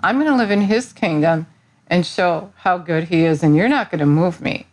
I'm 0.00 0.16
going 0.16 0.30
to 0.30 0.36
live 0.36 0.50
in 0.50 0.62
his 0.62 0.92
kingdom 0.92 1.46
and 1.88 2.06
show 2.06 2.52
how 2.56 2.78
good 2.78 3.04
he 3.04 3.24
is, 3.24 3.42
and 3.42 3.56
you're 3.56 3.68
not 3.68 3.90
going 3.90 3.98
to 3.98 4.06
move 4.06 4.40
me. 4.40 4.66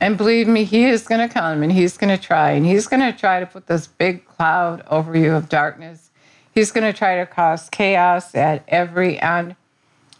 And 0.00 0.16
believe 0.16 0.46
me, 0.46 0.64
he 0.64 0.84
is 0.84 1.06
going 1.06 1.26
to 1.26 1.32
come 1.32 1.62
and 1.62 1.72
he's 1.72 1.96
going 1.96 2.16
to 2.16 2.22
try, 2.22 2.52
and 2.52 2.64
he's 2.64 2.86
going 2.86 3.00
to 3.00 3.16
try 3.16 3.40
to 3.40 3.46
put 3.46 3.66
this 3.66 3.86
big 3.86 4.24
cloud 4.26 4.82
over 4.88 5.16
you 5.16 5.34
of 5.34 5.48
darkness. 5.48 6.10
He's 6.54 6.70
going 6.70 6.90
to 6.90 6.96
try 6.96 7.16
to 7.16 7.26
cause 7.26 7.68
chaos 7.68 8.34
at 8.34 8.64
every 8.68 9.20
end. 9.20 9.56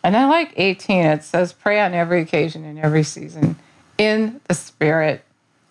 And 0.02 0.16
I 0.16 0.26
like 0.26 0.52
18, 0.56 1.04
it 1.04 1.24
says, 1.24 1.52
pray 1.52 1.80
on 1.80 1.94
every 1.94 2.20
occasion 2.22 2.64
and 2.64 2.78
every 2.78 3.02
season 3.02 3.56
in 3.98 4.40
the 4.48 4.54
Spirit 4.54 5.24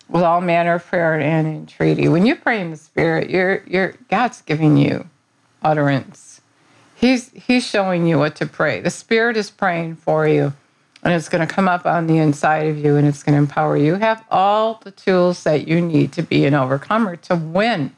with 0.08 0.22
all 0.22 0.40
manner 0.40 0.74
of 0.74 0.86
prayer 0.86 1.18
and 1.18 1.46
entreaty. 1.46 2.08
When 2.08 2.26
you 2.26 2.36
pray 2.36 2.60
in 2.60 2.70
the 2.70 2.76
Spirit, 2.76 3.30
you're, 3.30 3.62
you're, 3.66 3.94
God's 4.08 4.42
giving 4.42 4.76
you 4.76 5.08
utterance. 5.62 6.40
He's, 6.94 7.30
he's 7.30 7.66
showing 7.66 8.06
you 8.06 8.18
what 8.18 8.36
to 8.36 8.46
pray. 8.46 8.80
The 8.80 8.90
Spirit 8.90 9.36
is 9.36 9.50
praying 9.50 9.96
for 9.96 10.26
you, 10.26 10.54
and 11.08 11.16
it's 11.16 11.30
going 11.30 11.46
to 11.46 11.52
come 11.52 11.68
up 11.68 11.86
on 11.86 12.06
the 12.06 12.18
inside 12.18 12.66
of 12.66 12.76
you 12.76 12.96
and 12.96 13.08
it's 13.08 13.22
going 13.22 13.32
to 13.32 13.38
empower 13.38 13.78
you. 13.78 13.94
Have 13.94 14.22
all 14.30 14.78
the 14.84 14.90
tools 14.90 15.42
that 15.44 15.66
you 15.66 15.80
need 15.80 16.12
to 16.12 16.22
be 16.22 16.44
an 16.44 16.52
overcomer, 16.52 17.16
to 17.16 17.34
win. 17.34 17.96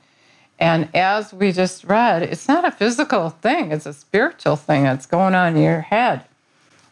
And 0.60 0.88
as 0.94 1.32
we 1.32 1.50
just 1.50 1.82
read, 1.82 2.22
it's 2.22 2.46
not 2.46 2.64
a 2.64 2.70
physical 2.70 3.30
thing, 3.30 3.72
it's 3.72 3.86
a 3.86 3.92
spiritual 3.92 4.54
thing 4.54 4.84
that's 4.84 5.06
going 5.06 5.34
on 5.34 5.56
in 5.56 5.62
your 5.62 5.80
head. 5.80 6.24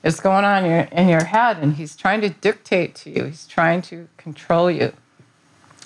It's 0.03 0.19
going 0.19 0.45
on 0.45 0.65
in 0.65 0.71
your, 0.71 0.81
in 0.91 1.09
your 1.09 1.25
head, 1.25 1.59
and 1.59 1.75
He's 1.75 1.95
trying 1.95 2.21
to 2.23 2.31
dictate 2.31 2.97
to 2.97 3.11
you, 3.11 3.25
He's 3.25 3.47
trying 3.47 3.83
to 3.83 4.09
control 4.17 4.69
you. 4.71 4.93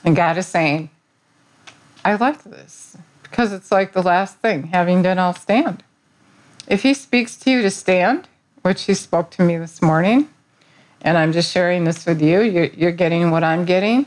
And 0.03 0.17
God 0.17 0.39
is 0.39 0.47
saying, 0.47 0.89
I 2.07 2.15
like 2.15 2.43
this 2.45 2.97
because 3.23 3.53
it's 3.53 3.71
like 3.71 3.93
the 3.93 4.03
last 4.03 4.39
thing 4.39 4.69
having 4.69 5.03
done, 5.03 5.19
I'll 5.19 5.35
stand. 5.35 5.83
If 6.67 6.85
He 6.85 6.95
speaks 6.95 7.37
to 7.37 7.51
you 7.51 7.61
to 7.61 7.71
stand, 7.71 8.29
which 8.63 8.83
He 8.83 8.95
spoke 8.95 9.31
to 9.33 9.43
me 9.43 9.59
this 9.59 9.83
morning, 9.83 10.29
and 11.03 11.19
I'm 11.19 11.33
just 11.33 11.53
sharing 11.53 11.85
this 11.85 12.07
with 12.07 12.23
you, 12.23 12.41
you're, 12.41 12.67
you're 12.67 12.93
getting 12.93 13.31
what 13.31 13.45
I'm 13.45 13.65
getting 13.65 14.07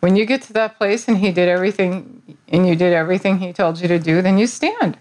when 0.00 0.16
you 0.16 0.24
get 0.24 0.42
to 0.42 0.52
that 0.54 0.78
place 0.78 1.06
and 1.08 1.18
he 1.18 1.30
did 1.30 1.48
everything 1.48 2.38
and 2.48 2.66
you 2.66 2.74
did 2.74 2.92
everything 2.92 3.38
he 3.38 3.52
told 3.52 3.80
you 3.80 3.88
to 3.88 3.98
do, 3.98 4.20
then 4.22 4.38
you 4.38 4.46
stand. 4.46 4.98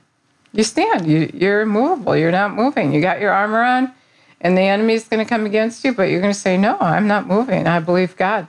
You 0.51 0.63
stand. 0.63 1.07
You, 1.07 1.31
you're 1.33 1.61
immovable. 1.61 2.15
You're 2.15 2.31
not 2.31 2.53
moving. 2.53 2.93
You 2.93 3.01
got 3.01 3.21
your 3.21 3.31
armor 3.31 3.61
on, 3.61 3.93
and 4.41 4.57
the 4.57 4.61
enemy 4.61 4.95
is 4.95 5.07
going 5.07 5.23
to 5.23 5.29
come 5.29 5.45
against 5.45 5.83
you, 5.83 5.93
but 5.93 6.03
you're 6.03 6.21
going 6.21 6.33
to 6.33 6.39
say, 6.39 6.57
No, 6.57 6.77
I'm 6.79 7.07
not 7.07 7.27
moving. 7.27 7.67
I 7.67 7.79
believe 7.79 8.15
God. 8.17 8.47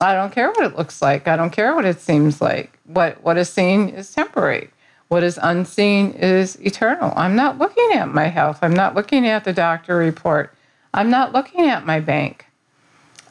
I 0.00 0.14
don't 0.14 0.32
care 0.32 0.48
what 0.48 0.64
it 0.64 0.76
looks 0.76 1.02
like. 1.02 1.28
I 1.28 1.36
don't 1.36 1.50
care 1.50 1.74
what 1.74 1.84
it 1.84 2.00
seems 2.00 2.40
like. 2.40 2.78
What, 2.84 3.22
what 3.22 3.36
is 3.36 3.50
seen 3.50 3.88
is 3.88 4.12
temporary. 4.12 4.70
What 5.10 5.24
is 5.24 5.40
unseen 5.42 6.12
is 6.12 6.54
eternal. 6.64 7.12
I'm 7.16 7.34
not 7.34 7.58
looking 7.58 7.90
at 7.94 8.14
my 8.14 8.28
health. 8.28 8.60
I'm 8.62 8.72
not 8.72 8.94
looking 8.94 9.26
at 9.26 9.42
the 9.42 9.52
doctor 9.52 9.96
report. 9.96 10.54
I'm 10.94 11.10
not 11.10 11.32
looking 11.32 11.68
at 11.68 11.84
my 11.84 11.98
bank. 11.98 12.46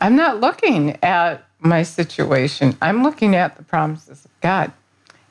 I'm 0.02 0.18
not 0.18 0.42
looking 0.42 1.02
at 1.02 1.46
my 1.60 1.84
situation. 1.84 2.76
I'm 2.82 3.02
looking 3.02 3.34
at 3.34 3.56
the 3.56 3.64
promises 3.64 4.26
of 4.26 4.32
God. 4.42 4.74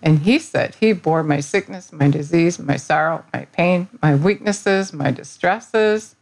And 0.01 0.21
He 0.21 0.39
said, 0.39 0.77
He 0.77 0.95
bore 0.95 1.23
my 1.23 1.41
sickness, 1.41 1.93
my 1.93 2.09
disease, 2.09 2.59
my 2.59 2.77
sorrow, 2.77 3.27
my 3.35 3.45
pain, 3.53 3.89
my 4.03 4.15
weaknesses, 4.15 4.95
my 4.95 5.11
distresses. 5.11 6.17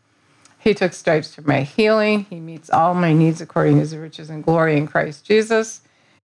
He 0.59 0.75
took 0.75 0.93
stripes 0.93 1.37
for 1.37 1.43
my 1.43 1.61
healing. 1.61 2.27
He 2.29 2.41
meets 2.41 2.69
all 2.69 2.95
my 2.95 3.13
needs 3.13 3.41
according 3.41 3.75
to 3.75 3.81
His 3.83 3.95
riches 3.95 4.29
and 4.29 4.43
glory 4.43 4.77
in 4.77 4.89
Christ 4.89 5.25
Jesus. 5.25 5.83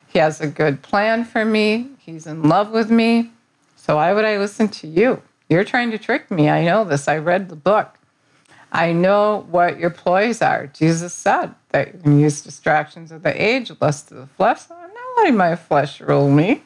He 0.07 0.19
has 0.21 0.40
a 0.40 0.47
good 0.47 0.80
plan 0.80 1.26
for 1.26 1.45
me. 1.45 1.90
He's 1.99 2.26
in 2.26 2.45
love 2.45 2.71
with 2.71 2.90
me. 2.90 3.33
So 3.81 3.97
why 3.97 4.13
would 4.13 4.27
I 4.27 4.37
listen 4.37 4.69
to 4.69 4.87
you? 4.87 5.23
You're 5.49 5.65
trying 5.65 5.91
to 5.93 5.99
trick 5.99 6.31
me. 6.31 6.51
I 6.51 6.63
know 6.63 6.85
this. 6.85 7.09
I 7.09 7.17
read 7.17 7.49
the 7.49 7.57
book. 7.57 7.99
I 8.71 8.93
know 8.93 9.47
what 9.51 9.81
your 9.81 9.89
ploys 9.89 10.43
are. 10.43 10.67
Jesus 10.67 11.15
said 11.15 11.55
that 11.71 11.95
you 11.95 12.01
can 12.01 12.21
use 12.21 12.43
distractions 12.43 13.11
of 13.11 13.23
the 13.23 13.43
age, 13.43 13.73
lust 13.81 14.13
of 14.13 14.19
the 14.19 14.27
flesh. 14.27 14.65
I'm 14.71 14.77
not 14.77 15.17
letting 15.17 15.37
my 15.39 15.57
flesh 15.57 15.99
rule 15.99 16.31
me. 16.31 16.63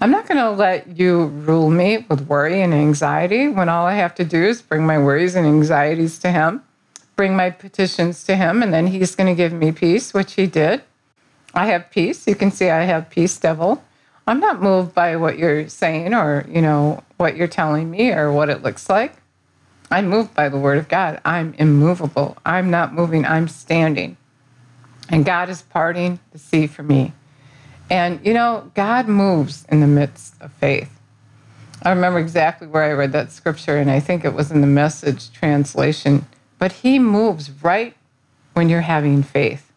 I'm 0.00 0.12
not 0.12 0.28
going 0.28 0.38
to 0.38 0.52
let 0.52 0.96
you 0.96 1.24
rule 1.26 1.70
me 1.70 2.06
with 2.08 2.20
worry 2.28 2.62
and 2.62 2.72
anxiety 2.72 3.48
when 3.48 3.68
all 3.68 3.84
I 3.84 3.94
have 3.94 4.14
to 4.14 4.24
do 4.24 4.44
is 4.44 4.62
bring 4.62 4.86
my 4.86 4.96
worries 4.96 5.34
and 5.34 5.44
anxieties 5.44 6.20
to 6.20 6.30
Him, 6.30 6.62
bring 7.16 7.36
my 7.36 7.50
petitions 7.50 8.22
to 8.24 8.36
Him, 8.36 8.62
and 8.62 8.72
then 8.72 8.86
He's 8.86 9.16
going 9.16 9.26
to 9.26 9.34
give 9.34 9.52
me 9.52 9.72
peace, 9.72 10.14
which 10.14 10.34
He 10.34 10.46
did. 10.46 10.82
I 11.52 11.66
have 11.66 11.90
peace. 11.90 12.28
You 12.28 12.36
can 12.36 12.52
see 12.52 12.70
I 12.70 12.84
have 12.84 13.10
peace, 13.10 13.36
devil. 13.36 13.82
I'm 14.30 14.38
not 14.38 14.62
moved 14.62 14.94
by 14.94 15.16
what 15.16 15.38
you're 15.38 15.68
saying 15.68 16.14
or, 16.14 16.46
you 16.48 16.62
know, 16.62 17.02
what 17.16 17.34
you're 17.34 17.48
telling 17.48 17.90
me 17.90 18.12
or 18.12 18.30
what 18.30 18.48
it 18.48 18.62
looks 18.62 18.88
like. 18.88 19.16
I'm 19.90 20.06
moved 20.06 20.34
by 20.34 20.48
the 20.48 20.56
word 20.56 20.78
of 20.78 20.86
God. 20.86 21.20
I'm 21.24 21.52
immovable. 21.54 22.36
I'm 22.46 22.70
not 22.70 22.94
moving, 22.94 23.26
I'm 23.26 23.48
standing. 23.48 24.16
And 25.08 25.24
God 25.24 25.48
is 25.48 25.62
parting 25.62 26.20
the 26.30 26.38
sea 26.38 26.68
for 26.68 26.84
me. 26.84 27.12
And 27.90 28.24
you 28.24 28.32
know, 28.32 28.70
God 28.76 29.08
moves 29.08 29.66
in 29.68 29.80
the 29.80 29.88
midst 29.88 30.40
of 30.40 30.52
faith. 30.52 30.96
I 31.82 31.90
remember 31.90 32.20
exactly 32.20 32.68
where 32.68 32.84
I 32.84 32.92
read 32.92 33.10
that 33.10 33.32
scripture, 33.32 33.78
and 33.78 33.90
I 33.90 33.98
think 33.98 34.24
it 34.24 34.32
was 34.32 34.52
in 34.52 34.60
the 34.60 34.68
message 34.68 35.32
translation. 35.32 36.26
But 36.56 36.70
He 36.70 37.00
moves 37.00 37.50
right 37.64 37.96
when 38.52 38.68
you're 38.68 38.82
having 38.82 39.24
faith 39.24 39.72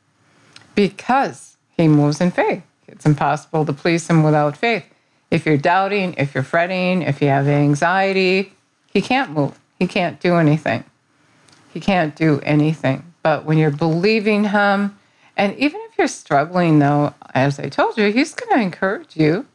because 0.75 1.57
He 1.75 1.87
moves 1.87 2.21
in 2.21 2.29
faith. 2.29 2.61
It's 2.93 3.07
impossible 3.07 3.65
to 3.65 3.73
please 3.73 4.07
Him 4.07 4.21
without 4.21 4.55
faith. 4.55 4.85
If 5.31 5.47
you're 5.47 5.57
doubting, 5.57 6.13
if 6.19 6.35
you're 6.35 6.43
fretting, 6.43 7.01
if 7.01 7.21
you 7.21 7.27
have 7.27 7.47
anxiety, 7.47 8.53
He 8.93 9.01
can't 9.01 9.31
move. 9.31 9.59
He 9.79 9.87
can't 9.87 10.19
do 10.19 10.35
anything. 10.35 10.83
He 11.73 11.79
can't 11.79 12.15
do 12.15 12.39
anything. 12.43 13.03
But 13.23 13.45
when 13.45 13.57
you're 13.57 13.71
believing 13.71 14.43
Him, 14.45 14.95
and 15.35 15.57
even 15.57 15.81
if 15.85 15.97
you're 15.97 16.07
struggling, 16.07 16.77
though, 16.77 17.15
as 17.33 17.59
I 17.59 17.67
told 17.67 17.97
you, 17.97 18.11
He's 18.11 18.35
going 18.35 18.55
to 18.55 18.61
encourage 18.61 19.17
you. 19.17 19.47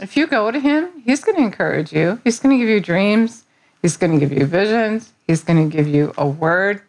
If 0.00 0.16
you 0.16 0.28
go 0.28 0.52
to 0.52 0.60
Him, 0.60 1.02
He's 1.04 1.24
going 1.24 1.36
to 1.36 1.42
encourage 1.42 1.92
you. 1.92 2.20
He's 2.22 2.38
going 2.38 2.56
to 2.56 2.64
give 2.64 2.70
you 2.70 2.78
dreams. 2.78 3.44
He's 3.82 3.96
going 3.96 4.12
to 4.12 4.20
give 4.20 4.32
you 4.32 4.46
visions. 4.46 5.12
He's 5.26 5.42
going 5.42 5.68
to 5.68 5.76
give 5.76 5.88
you 5.88 6.14
a 6.16 6.28
word. 6.28 6.80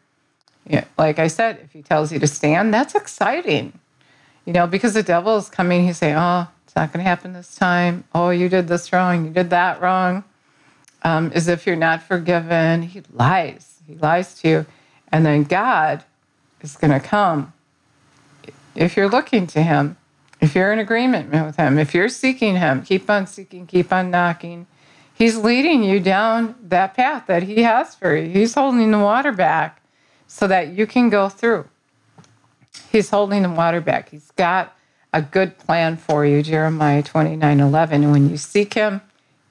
Yeah, 0.68 0.84
like 1.00 1.18
I 1.18 1.28
said, 1.30 1.62
if 1.64 1.72
He 1.72 1.82
tells 1.82 2.12
you 2.12 2.20
to 2.20 2.28
stand, 2.28 2.72
that's 2.76 2.94
exciting. 2.94 3.74
You 4.50 4.54
know, 4.54 4.66
because 4.66 4.96
the 4.96 5.04
devil 5.04 5.38
is 5.38 5.48
coming, 5.48 5.86
he's 5.86 6.00
saying, 6.00 6.16
Oh, 6.18 6.48
it's 6.66 6.76
not 6.76 6.92
going 6.92 7.04
to 7.04 7.08
happen 7.08 7.34
this 7.34 7.54
time. 7.54 8.04
Oh, 8.16 8.32
you 8.32 8.50
did 8.50 8.68
this 8.68 8.92
wrong. 8.92 9.26
You 9.26 9.30
did 9.30 9.52
that 9.52 9.80
wrong 9.80 10.24
um, 11.04 11.32
as 11.36 11.48
if 11.48 11.68
you're 11.68 11.76
not 11.76 12.02
forgiven. 12.02 12.82
He 12.82 13.04
lies. 13.14 13.76
He 13.86 13.94
lies 13.94 14.34
to 14.42 14.50
you. 14.50 14.66
And 15.12 15.24
then 15.24 15.44
God 15.44 16.04
is 16.62 16.76
going 16.78 17.00
to 17.00 17.00
come 17.00 17.54
if 18.74 18.98
you're 18.98 19.08
looking 19.08 19.46
to 19.46 19.62
Him, 19.62 19.98
if 20.42 20.56
you're 20.56 20.74
in 20.74 20.80
agreement 20.80 21.32
with 21.32 21.58
Him, 21.58 21.78
if 21.78 21.94
you're 21.94 22.10
seeking 22.10 22.56
Him, 22.56 22.82
keep 22.82 23.08
on 23.08 23.28
seeking, 23.28 23.68
keep 23.68 23.94
on 23.94 24.10
knocking. 24.10 24.66
He's 25.14 25.38
leading 25.38 25.84
you 25.84 26.00
down 26.00 26.56
that 26.60 26.96
path 26.96 27.28
that 27.28 27.44
He 27.44 27.62
has 27.62 27.94
for 27.94 28.16
you. 28.16 28.32
He's 28.32 28.56
holding 28.56 28.90
the 28.90 28.98
water 28.98 29.32
back 29.32 29.84
so 30.26 30.48
that 30.48 30.70
you 30.70 30.88
can 30.88 31.12
go 31.12 31.30
through. 31.30 31.70
He's 32.92 33.10
holding 33.10 33.44
the 33.44 33.50
water 33.50 33.82
back. 33.82 34.10
He's 34.10 34.32
got 34.32 34.76
a 35.14 35.22
good 35.22 35.58
plan 35.58 35.98
for 35.98 36.26
you, 36.26 36.44
Jeremiah 36.44 37.04
29 37.04 37.60
11. 37.60 38.04
And 38.04 38.12
when 38.12 38.30
you 38.30 38.38
seek 38.38 38.74
Him, 38.74 39.02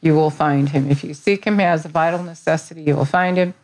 you 0.00 0.14
will 0.14 0.30
find 0.30 0.68
him. 0.68 0.90
If 0.90 1.02
you 1.02 1.14
seek 1.14 1.44
him 1.44 1.60
as 1.60 1.84
a 1.84 1.88
vital 1.88 2.22
necessity, 2.22 2.82
you 2.82 2.96
will 2.96 3.04
find 3.04 3.36
him. 3.36 3.54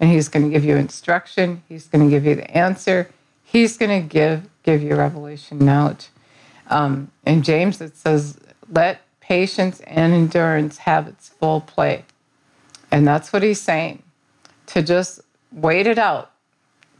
And 0.00 0.10
he's 0.10 0.28
going 0.28 0.44
to 0.44 0.50
give 0.50 0.64
you 0.64 0.76
instruction. 0.76 1.62
He's 1.68 1.86
going 1.86 2.04
to 2.04 2.10
give 2.10 2.24
you 2.24 2.34
the 2.34 2.50
answer. 2.50 3.10
He's 3.42 3.76
going 3.76 4.02
to 4.02 4.06
give, 4.06 4.48
give 4.62 4.82
you 4.82 4.94
revelation 4.94 5.58
knowledge. 5.58 6.08
Um, 6.68 7.10
in 7.24 7.42
James, 7.42 7.80
it 7.80 7.96
says, 7.96 8.38
let 8.70 9.00
patience 9.20 9.80
and 9.80 10.12
endurance 10.12 10.78
have 10.78 11.08
its 11.08 11.30
full 11.30 11.62
play. 11.62 12.04
And 12.90 13.06
that's 13.06 13.32
what 13.32 13.42
he's 13.42 13.60
saying 13.60 14.02
to 14.66 14.82
just 14.82 15.20
wait 15.50 15.86
it 15.86 15.98
out. 15.98 16.30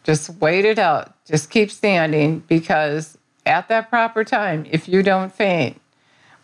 Just 0.04 0.30
wait 0.40 0.64
it 0.64 0.78
out. 0.78 1.12
Just 1.24 1.50
keep 1.50 1.70
standing 1.70 2.40
because 2.48 3.18
at 3.44 3.68
that 3.68 3.90
proper 3.90 4.24
time, 4.24 4.66
if 4.70 4.88
you 4.88 5.02
don't 5.02 5.32
faint, 5.32 5.80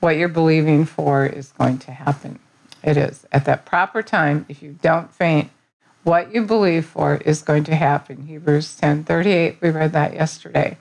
what 0.01 0.17
you're 0.17 0.29
believing 0.29 0.85
for 0.85 1.25
is 1.25 1.53
going 1.53 1.79
to 1.79 1.93
happen. 1.93 2.39
It 2.83 2.97
is. 2.97 3.27
At 3.33 3.47
that 3.47 3.65
proper 3.65 4.03
time, 4.03 4.45
if 4.49 4.63
you 4.63 4.77
don't 4.83 5.13
faint, 5.13 5.51
what 6.03 6.35
you 6.35 6.45
believe 6.45 6.85
for 6.85 7.17
is 7.17 7.41
going 7.41 7.65
to 7.65 7.75
happen. 7.75 8.27
Hebrews 8.27 8.77
10 8.77 9.05
38, 9.05 9.59
we 9.63 9.71
read 9.71 9.93
that 9.93 10.13
yesterday. 10.13 10.77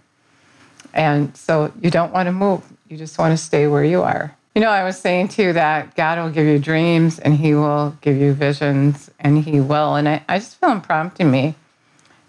And 0.93 1.35
so 1.35 1.71
you 1.81 1.89
don't 1.89 2.11
want 2.11 2.27
to 2.27 2.33
move. 2.33 2.61
You 2.89 2.97
just 2.97 3.17
want 3.17 3.31
to 3.31 3.43
stay 3.43 3.67
where 3.67 3.85
you 3.85 4.01
are. 4.01 4.35
You 4.53 4.61
know, 4.61 4.69
I 4.69 4.83
was 4.83 4.99
saying 4.99 5.29
too 5.29 5.53
that 5.53 5.95
God 5.95 6.19
will 6.19 6.29
give 6.29 6.45
you 6.45 6.59
dreams 6.59 7.17
and 7.17 7.33
He 7.35 7.55
will 7.55 7.97
give 8.01 8.17
you 8.17 8.33
visions 8.33 9.09
and 9.19 9.43
He 9.43 9.61
will. 9.61 9.95
And 9.95 10.07
I, 10.07 10.23
I 10.27 10.39
just 10.39 10.59
feel 10.59 10.69
Him 10.69 10.81
prompting 10.81 11.31
me 11.31 11.55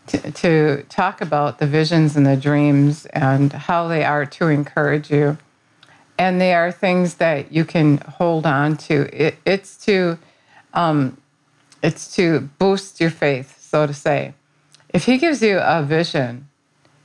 to, 0.08 0.30
to 0.30 0.82
talk 0.88 1.20
about 1.20 1.58
the 1.58 1.66
visions 1.66 2.16
and 2.16 2.26
the 2.26 2.36
dreams 2.36 3.06
and 3.06 3.52
how 3.52 3.88
they 3.88 4.04
are 4.04 4.26
to 4.26 4.48
encourage 4.48 5.10
you 5.10 5.38
and 6.18 6.40
they 6.40 6.54
are 6.54 6.70
things 6.70 7.14
that 7.14 7.52
you 7.52 7.64
can 7.64 7.98
hold 7.98 8.46
on 8.46 8.76
to. 8.76 9.08
It, 9.12 9.36
it's 9.44 9.76
to 9.86 10.18
um, 10.72 11.18
it's 11.82 12.14
to 12.16 12.40
boost 12.58 13.00
your 13.00 13.10
faith, 13.10 13.60
so 13.60 13.86
to 13.86 13.94
say. 13.94 14.34
If 14.88 15.04
he 15.04 15.18
gives 15.18 15.42
you 15.42 15.58
a 15.58 15.82
vision, 15.82 16.48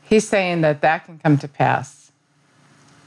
he's 0.01 0.27
saying 0.27 0.61
that 0.61 0.81
that 0.81 1.05
can 1.05 1.19
come 1.19 1.37
to 1.39 1.47
pass. 1.47 2.11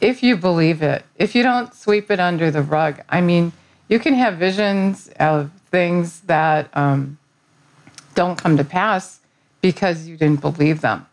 If 0.00 0.22
you 0.22 0.36
believe 0.36 0.82
it, 0.82 1.04
if 1.16 1.34
you 1.34 1.42
don't 1.42 1.72
sweep 1.74 2.10
it 2.10 2.18
under 2.18 2.50
the 2.50 2.62
rug, 2.62 3.00
I 3.08 3.20
mean, 3.20 3.52
you 3.88 3.98
can 3.98 4.14
have 4.14 4.36
visions 4.36 5.08
of 5.20 5.50
things 5.70 6.20
that 6.22 6.68
um, 6.76 7.18
don't 8.14 8.36
come 8.36 8.56
to 8.56 8.64
pass 8.64 9.20
because 9.62 10.06
you 10.06 10.18
didn't 10.18 10.42
believe 10.42 10.82
them. 10.82 11.06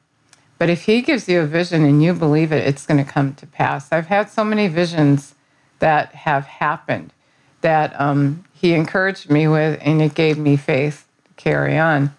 But 0.57 0.69
if 0.69 0.83
he 0.83 1.01
gives 1.01 1.29
you 1.29 1.39
a 1.39 1.45
vision 1.45 1.85
and 1.85 2.03
you 2.03 2.13
believe 2.13 2.51
it, 2.51 2.67
it's 2.67 2.85
going 2.85 3.03
to 3.03 3.09
come 3.09 3.33
to 3.35 3.47
pass. 3.47 3.93
I've 3.93 4.07
had 4.07 4.29
so 4.29 4.43
many 4.43 4.67
visions 4.67 5.35
that 5.79 6.13
have 6.13 6.45
happened 6.45 7.13
that 7.61 7.97
um, 7.99 8.43
he 8.53 8.73
encouraged 8.73 9.29
me 9.29 9.47
with, 9.47 9.79
and 9.81 10.01
it 10.01 10.13
gave 10.15 10.37
me 10.37 10.57
faith 10.57 11.07
to 11.25 11.33
carry 11.41 11.77
on. 11.77 12.13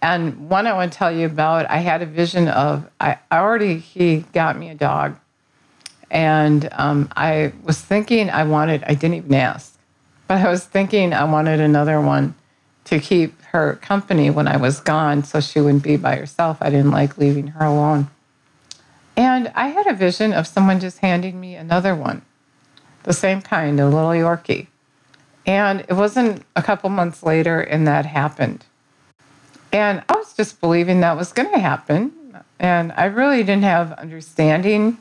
And 0.00 0.48
one 0.48 0.66
I 0.66 0.72
want 0.72 0.92
to 0.92 0.98
tell 0.98 1.12
you 1.12 1.26
about, 1.26 1.68
I 1.68 1.78
had 1.78 2.00
a 2.00 2.06
vision 2.06 2.48
of, 2.48 2.88
I 3.00 3.18
already, 3.30 3.78
he 3.78 4.24
got 4.32 4.58
me 4.58 4.70
a 4.70 4.74
dog. 4.74 5.18
And 6.10 6.68
um, 6.72 7.10
I 7.16 7.52
was 7.62 7.80
thinking 7.80 8.30
I 8.30 8.44
wanted, 8.44 8.84
I 8.84 8.94
didn't 8.94 9.14
even 9.14 9.34
ask, 9.34 9.76
but 10.28 10.38
I 10.38 10.50
was 10.50 10.64
thinking 10.64 11.12
I 11.12 11.24
wanted 11.24 11.60
another 11.60 12.00
one 12.00 12.34
to 12.84 12.98
keep 12.98 13.34
her 13.54 13.76
company 13.76 14.30
when 14.30 14.48
I 14.48 14.56
was 14.56 14.80
gone 14.80 15.22
so 15.22 15.40
she 15.40 15.60
wouldn't 15.60 15.84
be 15.84 15.96
by 15.96 16.16
herself. 16.16 16.58
I 16.60 16.70
didn't 16.70 16.90
like 16.90 17.16
leaving 17.16 17.46
her 17.46 17.64
alone. 17.64 18.08
And 19.16 19.52
I 19.54 19.68
had 19.68 19.86
a 19.86 19.94
vision 19.94 20.32
of 20.32 20.48
someone 20.48 20.80
just 20.80 20.98
handing 20.98 21.38
me 21.38 21.54
another 21.54 21.94
one, 21.94 22.22
the 23.04 23.12
same 23.12 23.40
kind, 23.40 23.78
a 23.78 23.88
little 23.88 24.10
Yorkie. 24.10 24.66
And 25.46 25.82
it 25.82 25.92
wasn't 25.92 26.42
a 26.56 26.62
couple 26.62 26.90
months 26.90 27.22
later, 27.22 27.60
and 27.60 27.86
that 27.86 28.06
happened. 28.06 28.64
And 29.72 30.02
I 30.08 30.16
was 30.16 30.34
just 30.34 30.60
believing 30.60 30.98
that 31.00 31.16
was 31.16 31.32
going 31.32 31.52
to 31.52 31.60
happen. 31.60 32.12
And 32.58 32.90
I 32.96 33.04
really 33.04 33.44
didn't 33.44 33.62
have 33.62 33.92
understanding, 33.92 34.98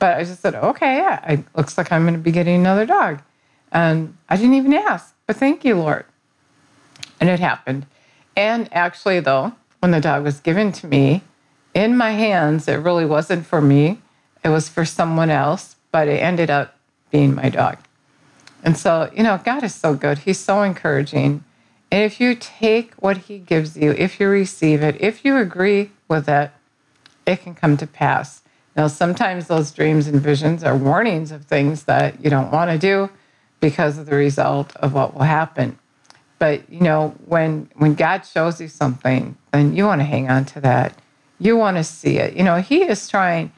but 0.00 0.16
I 0.16 0.24
just 0.24 0.42
said, 0.42 0.56
okay, 0.56 0.96
yeah, 0.96 1.30
it 1.30 1.44
looks 1.56 1.78
like 1.78 1.92
I'm 1.92 2.02
going 2.02 2.14
to 2.14 2.20
be 2.20 2.32
getting 2.32 2.56
another 2.56 2.86
dog. 2.86 3.22
And 3.70 4.16
I 4.28 4.36
didn't 4.36 4.54
even 4.54 4.74
ask, 4.74 5.14
but 5.28 5.36
thank 5.36 5.64
you, 5.64 5.76
Lord. 5.76 6.06
And 7.20 7.28
it 7.28 7.40
happened. 7.40 7.86
And 8.36 8.68
actually, 8.72 9.20
though, 9.20 9.52
when 9.80 9.90
the 9.90 10.00
dog 10.00 10.24
was 10.24 10.40
given 10.40 10.72
to 10.72 10.86
me 10.86 11.22
in 11.74 11.96
my 11.96 12.12
hands, 12.12 12.68
it 12.68 12.76
really 12.76 13.04
wasn't 13.04 13.46
for 13.46 13.60
me, 13.60 14.00
it 14.42 14.48
was 14.48 14.68
for 14.68 14.84
someone 14.84 15.30
else, 15.30 15.76
but 15.92 16.08
it 16.08 16.20
ended 16.20 16.50
up 16.50 16.76
being 17.10 17.34
my 17.34 17.48
dog. 17.48 17.78
And 18.62 18.76
so, 18.76 19.10
you 19.14 19.22
know, 19.22 19.40
God 19.44 19.62
is 19.62 19.74
so 19.74 19.94
good. 19.94 20.18
He's 20.18 20.38
so 20.38 20.62
encouraging. 20.62 21.44
And 21.90 22.02
if 22.02 22.20
you 22.20 22.34
take 22.34 22.94
what 22.94 23.18
He 23.18 23.38
gives 23.38 23.76
you, 23.76 23.92
if 23.92 24.18
you 24.18 24.28
receive 24.28 24.82
it, 24.82 24.96
if 25.00 25.24
you 25.24 25.36
agree 25.36 25.90
with 26.08 26.28
it, 26.28 26.50
it 27.26 27.42
can 27.42 27.54
come 27.54 27.76
to 27.76 27.86
pass. 27.86 28.42
Now, 28.76 28.88
sometimes 28.88 29.46
those 29.46 29.70
dreams 29.70 30.08
and 30.08 30.20
visions 30.20 30.64
are 30.64 30.76
warnings 30.76 31.30
of 31.30 31.44
things 31.44 31.84
that 31.84 32.22
you 32.24 32.30
don't 32.30 32.50
want 32.50 32.70
to 32.70 32.78
do 32.78 33.10
because 33.60 33.98
of 33.98 34.06
the 34.06 34.16
result 34.16 34.74
of 34.76 34.92
what 34.92 35.14
will 35.14 35.22
happen. 35.22 35.78
But 36.44 36.70
you 36.70 36.80
know, 36.80 37.14
when 37.24 37.70
when 37.76 37.94
God 37.94 38.26
shows 38.26 38.60
you 38.60 38.68
something, 38.68 39.34
then 39.50 39.74
you 39.74 39.86
want 39.86 40.02
to 40.02 40.04
hang 40.04 40.28
on 40.28 40.44
to 40.44 40.60
that. 40.60 40.94
You 41.38 41.56
want 41.56 41.78
to 41.78 41.84
see 41.84 42.18
it. 42.18 42.36
You 42.36 42.44
know, 42.44 42.56
He 42.56 42.82
is 42.82 43.08
trying 43.08 43.50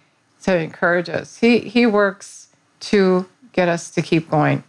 to 0.44 0.56
encourage 0.56 1.08
us. 1.08 1.38
He 1.38 1.58
He 1.58 1.84
works 1.84 2.46
to 2.92 3.26
get 3.50 3.68
us 3.68 3.90
to 3.90 4.02
keep 4.02 4.30
going. 4.30 4.62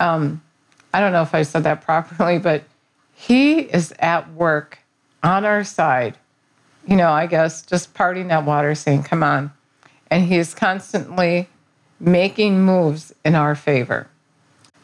Um, 0.00 0.42
I 0.92 0.98
don't 0.98 1.12
know 1.12 1.22
if 1.22 1.32
I 1.32 1.42
said 1.42 1.62
that 1.62 1.82
properly, 1.84 2.40
but 2.40 2.64
He 3.14 3.60
is 3.60 3.94
at 4.00 4.28
work 4.32 4.80
on 5.22 5.44
our 5.44 5.62
side. 5.62 6.18
You 6.88 6.96
know, 6.96 7.12
I 7.12 7.26
guess 7.28 7.62
just 7.64 7.94
parting 7.94 8.26
that 8.28 8.44
water, 8.44 8.74
saying, 8.74 9.04
"Come 9.04 9.22
on," 9.22 9.52
and 10.10 10.24
He 10.24 10.38
is 10.38 10.54
constantly 10.54 11.48
making 12.00 12.64
moves 12.64 13.14
in 13.24 13.36
our 13.36 13.54
favor. 13.54 14.08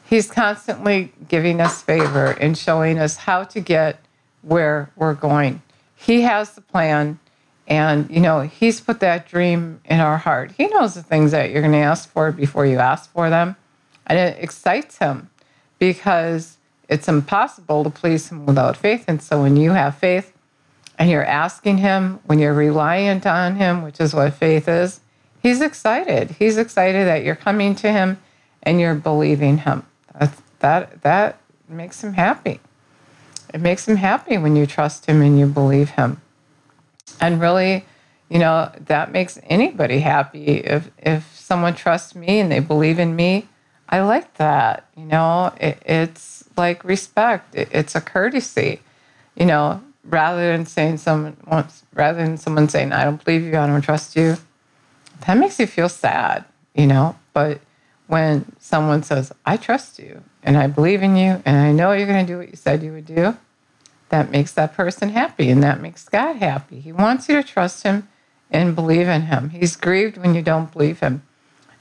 He's 0.08 0.30
constantly 0.30 1.12
giving 1.28 1.60
us 1.60 1.82
favor 1.82 2.30
and 2.40 2.56
showing 2.56 2.98
us 2.98 3.16
how 3.16 3.44
to 3.44 3.60
get 3.60 4.00
where 4.40 4.90
we're 4.96 5.12
going. 5.12 5.60
He 5.94 6.22
has 6.22 6.54
the 6.54 6.62
plan, 6.62 7.18
and 7.66 8.08
you 8.10 8.20
know, 8.20 8.40
He's 8.40 8.80
put 8.80 9.00
that 9.00 9.28
dream 9.28 9.82
in 9.84 10.00
our 10.00 10.16
heart. 10.16 10.52
He 10.52 10.66
knows 10.68 10.94
the 10.94 11.02
things 11.02 11.32
that 11.32 11.50
you're 11.50 11.60
going 11.60 11.72
to 11.72 11.78
ask 11.78 12.08
for 12.08 12.32
before 12.32 12.64
you 12.64 12.78
ask 12.78 13.12
for 13.12 13.28
them, 13.28 13.56
and 14.06 14.18
it 14.18 14.42
excites 14.42 14.96
Him 14.96 15.28
because 15.78 16.56
it's 16.88 17.06
impossible 17.06 17.84
to 17.84 17.90
please 17.90 18.30
Him 18.30 18.46
without 18.46 18.78
faith. 18.78 19.04
And 19.08 19.20
so, 19.20 19.42
when 19.42 19.58
you 19.58 19.72
have 19.72 19.98
faith 19.98 20.32
and 20.98 21.10
you're 21.10 21.22
asking 21.22 21.78
Him, 21.78 22.20
when 22.24 22.38
you're 22.38 22.54
reliant 22.54 23.26
on 23.26 23.56
Him, 23.56 23.82
which 23.82 24.00
is 24.00 24.14
what 24.14 24.32
faith 24.32 24.68
is, 24.68 25.00
He's 25.42 25.60
excited. 25.60 26.30
He's 26.38 26.56
excited 26.56 27.06
that 27.06 27.24
you're 27.24 27.36
coming 27.36 27.74
to 27.74 27.92
Him 27.92 28.18
and 28.62 28.80
you're 28.80 28.94
believing 28.94 29.58
Him 29.58 29.84
that 30.60 31.02
that 31.02 31.40
makes 31.68 32.02
him 32.02 32.14
happy. 32.14 32.60
It 33.52 33.60
makes 33.60 33.88
him 33.88 33.96
happy 33.96 34.36
when 34.38 34.56
you 34.56 34.66
trust 34.66 35.06
him 35.06 35.22
and 35.22 35.38
you 35.38 35.46
believe 35.46 35.90
him. 35.90 36.20
And 37.20 37.40
really, 37.40 37.84
you 38.28 38.38
know, 38.38 38.70
that 38.86 39.10
makes 39.10 39.38
anybody 39.44 40.00
happy. 40.00 40.58
If 40.58 40.90
if 40.98 41.34
someone 41.36 41.74
trusts 41.74 42.14
me 42.14 42.40
and 42.40 42.52
they 42.52 42.60
believe 42.60 42.98
in 42.98 43.16
me, 43.16 43.48
I 43.88 44.00
like 44.00 44.34
that. 44.34 44.86
You 44.96 45.06
know, 45.06 45.52
it, 45.60 45.80
it's 45.84 46.44
like 46.56 46.84
respect. 46.84 47.54
It, 47.54 47.68
it's 47.72 47.94
a 47.94 48.00
courtesy. 48.00 48.80
You 49.34 49.46
know, 49.46 49.82
rather 50.04 50.52
than 50.52 50.66
saying 50.66 50.98
someone 50.98 51.36
wants, 51.46 51.84
rather 51.94 52.18
than 52.18 52.36
someone 52.36 52.68
saying, 52.68 52.92
"I 52.92 53.04
don't 53.04 53.22
believe 53.24 53.42
you, 53.42 53.56
I 53.56 53.66
don't 53.66 53.80
trust 53.80 54.14
you," 54.16 54.36
that 55.26 55.38
makes 55.38 55.58
you 55.58 55.66
feel 55.66 55.88
sad. 55.88 56.44
You 56.74 56.86
know, 56.86 57.16
but 57.32 57.60
when 58.08 58.56
someone 58.58 59.02
says, 59.02 59.32
I 59.46 59.56
trust 59.56 59.98
you 59.98 60.22
and 60.42 60.56
I 60.56 60.66
believe 60.66 61.02
in 61.02 61.16
you 61.16 61.42
and 61.44 61.56
I 61.56 61.72
know 61.72 61.92
you're 61.92 62.06
going 62.06 62.26
to 62.26 62.32
do 62.32 62.38
what 62.38 62.48
you 62.48 62.56
said 62.56 62.82
you 62.82 62.92
would 62.92 63.06
do, 63.06 63.36
that 64.08 64.30
makes 64.30 64.52
that 64.52 64.74
person 64.74 65.10
happy 65.10 65.50
and 65.50 65.62
that 65.62 65.80
makes 65.80 66.08
God 66.08 66.36
happy. 66.36 66.80
He 66.80 66.90
wants 66.90 67.28
you 67.28 67.36
to 67.36 67.46
trust 67.46 67.82
Him 67.82 68.08
and 68.50 68.74
believe 68.74 69.06
in 69.06 69.22
Him. 69.22 69.50
He's 69.50 69.76
grieved 69.76 70.16
when 70.16 70.34
you 70.34 70.42
don't 70.42 70.72
believe 70.72 71.00
Him, 71.00 71.22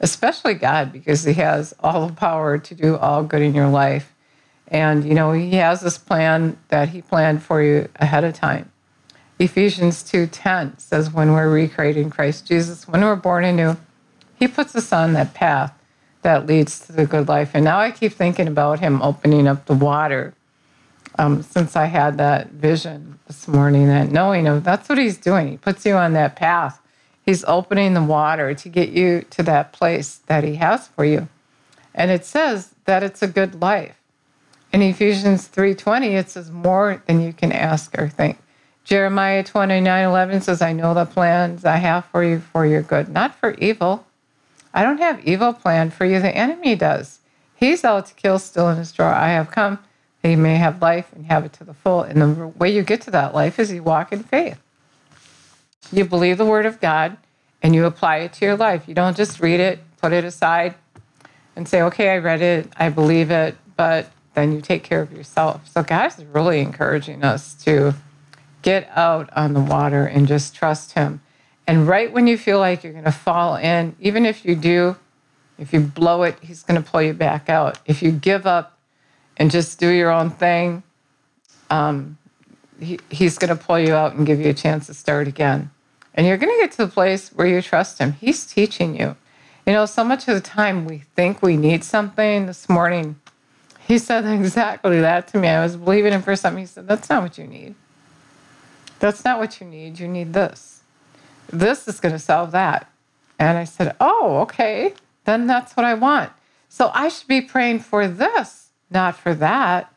especially 0.02 0.54
God, 0.54 0.92
because 0.92 1.24
He 1.24 1.34
has 1.36 1.74
all 1.80 2.06
the 2.06 2.14
power 2.14 2.58
to 2.58 2.76
do 2.76 2.98
all 2.98 3.24
good 3.24 3.42
in 3.42 3.56
your 3.56 3.70
life. 3.70 4.14
And, 4.68 5.06
you 5.06 5.14
know, 5.14 5.32
He 5.32 5.56
has 5.56 5.80
this 5.80 5.98
plan 5.98 6.58
that 6.68 6.90
He 6.90 7.02
planned 7.02 7.42
for 7.42 7.62
you 7.62 7.88
ahead 7.96 8.26
of 8.26 8.34
time. 8.34 8.70
Ephesians 9.40 10.04
2:10 10.04 10.80
says 10.80 11.14
when 11.14 11.32
we're 11.32 11.50
recreated 11.50 12.04
in 12.04 12.10
Christ 12.10 12.46
Jesus, 12.46 12.88
when 12.88 13.02
we're 13.02 13.16
born 13.16 13.46
anew, 13.46 13.78
he 14.36 14.48
puts 14.48 14.76
us 14.76 14.92
on 14.92 15.14
that 15.14 15.34
path 15.34 15.77
that 16.28 16.46
leads 16.46 16.82
to 16.82 16.92
the 16.92 17.06
good 17.06 17.30
life. 17.30 17.52
And 17.54 17.64
now 17.64 17.80
I 17.80 17.90
keep 17.90 18.12
thinking 18.12 18.50
about 18.50 18.82
him 18.82 19.02
opening 19.02 19.48
up 19.48 19.66
the 19.66 19.74
water. 19.74 20.34
Um, 21.18 21.42
since 21.42 21.78
I 21.78 21.86
had 21.86 22.18
that 22.18 22.50
vision 22.50 23.18
this 23.28 23.48
morning, 23.48 23.88
that 23.88 24.12
knowing 24.12 24.46
of 24.46 24.66
that's 24.66 24.90
what 24.90 24.98
he's 24.98 25.18
doing. 25.18 25.48
He 25.48 25.56
puts 25.56 25.86
you 25.86 25.96
on 25.96 26.12
that 26.14 26.36
path. 26.36 26.82
He's 27.26 27.46
opening 27.46 27.94
the 27.94 28.04
water 28.04 28.54
to 28.54 28.68
get 28.68 28.90
you 28.90 29.22
to 29.30 29.44
that 29.44 29.72
place 29.72 30.18
that 30.28 30.44
he 30.44 30.56
has 30.56 30.90
for 30.90 31.06
you. 31.06 31.30
And 31.96 32.12
it 32.12 32.26
says 32.26 32.76
that 32.84 33.04
it's 33.04 33.22
a 33.22 33.28
good 33.28 33.62
life. 33.62 33.96
In 34.74 34.82
Ephesians 34.82 35.48
3:20, 35.48 36.18
it 36.18 36.30
says 36.30 36.52
more 36.52 37.02
than 37.06 37.22
you 37.22 37.32
can 37.32 37.54
ask 37.54 37.98
or 37.98 38.10
think. 38.10 38.38
Jeremiah 38.84 39.46
29:11 39.46 40.42
says, 40.42 40.62
I 40.62 40.74
know 40.74 40.94
the 40.94 41.06
plans 41.06 41.64
I 41.64 41.78
have 41.78 42.04
for 42.04 42.22
you 42.22 42.40
for 42.40 42.66
your 42.66 42.82
good, 42.82 43.08
not 43.08 43.34
for 43.34 43.54
evil, 43.60 44.07
I 44.74 44.84
don't 44.84 45.00
have 45.00 45.26
evil 45.26 45.54
planned 45.54 45.94
for 45.94 46.06
you. 46.06 46.20
The 46.20 46.36
enemy 46.36 46.76
does. 46.76 47.20
He's 47.56 47.84
out 47.84 48.06
to 48.08 48.14
kill, 48.14 48.40
steal, 48.40 48.70
and 48.70 48.80
destroy. 48.80 49.08
I 49.08 49.30
have 49.30 49.50
come 49.50 49.80
that 50.22 50.30
you 50.30 50.38
may 50.38 50.58
have 50.58 50.82
life 50.82 51.12
and 51.14 51.26
have 51.26 51.46
it 51.46 51.54
to 51.54 51.64
the 51.64 51.74
full. 51.74 52.02
And 52.02 52.22
the 52.22 52.48
way 52.48 52.70
you 52.70 52.84
get 52.84 53.02
to 53.02 53.12
that 53.12 53.34
life 53.34 53.60
is 53.60 53.72
you 53.72 53.84
walk 53.84 54.12
in 54.12 54.24
faith. 54.24 54.60
You 55.92 56.06
believe 56.06 56.38
the 56.38 56.46
word 56.46 56.66
of 56.66 56.80
God 56.80 57.18
and 57.62 57.74
you 57.74 57.86
apply 57.86 58.18
it 58.18 58.34
to 58.34 58.46
your 58.46 58.58
life. 58.58 58.88
You 58.88 58.94
don't 58.94 59.18
just 59.18 59.40
read 59.40 59.60
it, 59.60 59.80
put 60.02 60.14
it 60.14 60.24
aside, 60.24 60.76
and 61.56 61.68
say, 61.68 61.82
okay, 61.82 62.10
I 62.10 62.18
read 62.18 62.42
it, 62.42 62.72
I 62.78 62.90
believe 62.90 63.32
it, 63.32 63.56
but 63.76 64.12
then 64.36 64.52
you 64.52 64.62
take 64.62 64.84
care 64.84 65.02
of 65.02 65.12
yourself. 65.12 65.68
So 65.68 65.82
God 65.82 66.08
is 66.08 66.24
really 66.26 66.60
encouraging 66.60 67.24
us 67.24 67.56
to 67.64 67.96
get 68.62 68.90
out 68.96 69.30
on 69.36 69.54
the 69.54 69.60
water 69.60 70.06
and 70.06 70.28
just 70.28 70.54
trust 70.54 70.92
Him. 70.94 71.22
And 71.68 71.86
right 71.86 72.12
when 72.12 72.28
you 72.28 72.38
feel 72.38 72.60
like 72.60 72.84
you're 72.84 72.94
going 72.94 73.04
to 73.04 73.12
fall 73.12 73.58
in, 73.58 73.96
even 74.00 74.26
if 74.26 74.46
you 74.46 74.56
do, 74.56 74.96
if 75.60 75.74
you 75.74 75.82
blow 75.82 76.24
it, 76.24 76.38
He's 76.42 76.64
going 76.64 76.82
to 76.82 76.90
pull 76.90 77.02
you 77.02 77.14
back 77.14 77.50
out. 77.50 77.80
If 77.86 78.02
you 78.02 78.12
give 78.12 78.48
up 78.48 78.80
and 79.36 79.52
just 79.52 79.78
do 79.80 79.90
your 79.90 80.10
own 80.10 80.30
thing, 80.30 80.84
um, 81.70 82.18
he, 82.80 83.00
He's 83.10 83.38
going 83.38 83.56
to 83.56 83.62
pull 83.62 83.78
you 83.78 83.94
out 83.94 84.14
and 84.14 84.26
give 84.26 84.40
you 84.40 84.50
a 84.50 84.54
chance 84.54 84.88
to 84.88 84.94
start 84.94 85.28
again. 85.28 85.70
And 86.14 86.26
you're 86.26 86.38
going 86.38 86.56
to 86.56 86.60
get 86.62 86.72
to 86.74 86.86
the 86.86 86.92
place 86.92 87.30
where 87.30 87.46
you 87.46 87.62
trust 87.62 88.00
Him. 88.00 88.14
He's 88.14 88.46
teaching 88.46 88.98
you. 88.98 89.18
You 89.66 89.74
know, 89.74 89.86
so 89.86 90.06
much 90.06 90.30
of 90.30 90.36
the 90.36 90.42
time 90.42 90.86
we 90.86 91.00
think 91.18 91.42
we 91.42 91.58
need 91.58 91.84
something. 91.84 92.46
This 92.46 92.70
morning, 92.70 93.20
he 93.86 93.98
said 93.98 94.26
exactly 94.40 95.02
that 95.02 95.28
to 95.30 95.38
me. 95.38 95.50
I 95.50 95.62
was 95.62 95.76
believing 95.76 96.14
him 96.14 96.22
for 96.22 96.38
something. 96.38 96.64
He 96.64 96.68
said, 96.68 96.88
That's 96.88 97.10
not 97.10 97.22
what 97.22 97.38
you 97.38 97.46
need. 97.46 97.76
That's 99.00 99.26
not 99.26 99.40
what 99.40 99.60
you 99.60 99.68
need. 99.68 100.00
You 100.00 100.08
need 100.08 100.32
this. 100.32 100.77
This 101.50 101.88
is 101.88 102.00
going 102.00 102.14
to 102.14 102.20
solve 102.20 102.52
that. 102.52 102.90
And 103.40 103.58
I 103.58 103.64
said, 103.64 103.96
Oh, 104.00 104.40
okay. 104.42 104.94
Then 105.26 105.48
that's 105.48 105.76
what 105.76 105.86
I 105.86 105.94
want. 105.94 106.32
So 106.70 106.92
I 106.94 107.10
should 107.10 107.28
be 107.28 107.42
praying 107.42 107.80
for 107.80 108.08
this, 108.08 108.70
not 108.90 109.16
for 109.16 109.34
that. 109.36 109.94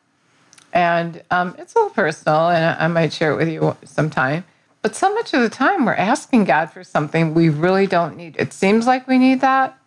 And 0.73 1.23
um, 1.31 1.55
it's 1.59 1.75
a 1.75 1.79
little 1.79 1.95
personal, 1.95 2.49
and 2.49 2.79
I 2.81 2.87
might 2.87 3.13
share 3.13 3.33
it 3.33 3.37
with 3.37 3.49
you 3.49 3.77
sometime. 3.85 4.45
But 4.83 4.95
so 4.95 5.13
much 5.13 5.35
of 5.35 5.41
the 5.41 5.51
time, 5.51 5.85
we're 5.85 5.95
asking 5.95 6.45
God 6.45 6.67
for 6.67 6.85
something 6.85 7.35
we 7.35 7.49
really 7.49 7.87
don't 7.87 8.17
need. 8.17 8.37
It 8.39 8.53
seems 8.53 8.87
like 8.87 9.07
we 9.07 9.19
need 9.19 9.41
that, 9.41 9.79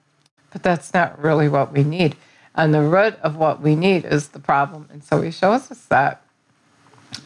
but 0.52 0.62
that's 0.62 0.94
not 0.94 1.20
really 1.20 1.50
what 1.50 1.72
we 1.72 1.84
need. 1.84 2.16
And 2.54 2.74
the 2.74 2.82
root 2.82 3.16
of 3.22 3.36
what 3.36 3.62
we 3.62 3.76
need 3.76 4.06
is 4.06 4.30
the 4.30 4.40
problem. 4.40 4.88
And 4.92 5.04
so 5.04 5.22
He 5.22 5.32
shows 5.32 5.72
us 5.72 5.86
that. 5.86 6.24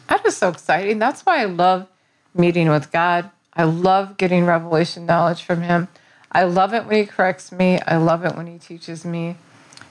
That 0.08 0.24
is 0.24 0.36
so 0.36 0.48
exciting. 0.48 0.98
That's 0.98 1.22
why 1.22 1.42
I 1.42 1.44
love 1.44 1.86
meeting 2.34 2.68
with 2.68 2.90
God. 2.90 3.30
I 3.58 3.64
love 3.64 4.16
getting 4.16 4.46
revelation 4.46 5.04
knowledge 5.04 5.42
from 5.42 5.62
Him. 5.62 5.88
I 6.30 6.44
love 6.44 6.72
it 6.72 6.86
when 6.86 6.96
He 6.96 7.06
corrects 7.06 7.50
me. 7.50 7.80
I 7.80 7.96
love 7.96 8.24
it 8.24 8.36
when 8.36 8.46
He 8.46 8.56
teaches 8.56 9.04
me 9.04 9.36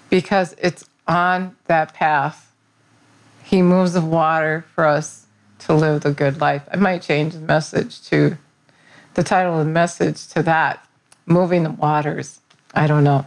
because 0.09 0.55
it's 0.57 0.89
on 1.05 1.57
that 1.65 1.93
path. 1.93 2.53
He 3.43 3.61
moves 3.61 3.93
the 3.93 4.01
water 4.01 4.65
for 4.73 4.85
us 4.85 5.25
to 5.59 5.73
live 5.73 6.01
the 6.01 6.11
good 6.11 6.39
life. 6.39 6.63
I 6.71 6.77
might 6.77 7.01
change 7.01 7.33
the 7.33 7.41
message 7.41 8.01
to 8.09 8.37
the 9.15 9.23
title 9.23 9.59
of 9.59 9.65
the 9.65 9.71
message 9.71 10.27
to 10.29 10.43
that 10.43 10.87
moving 11.25 11.63
the 11.63 11.71
waters. 11.71 12.39
I 12.73 12.87
don't 12.87 13.03
know. 13.03 13.25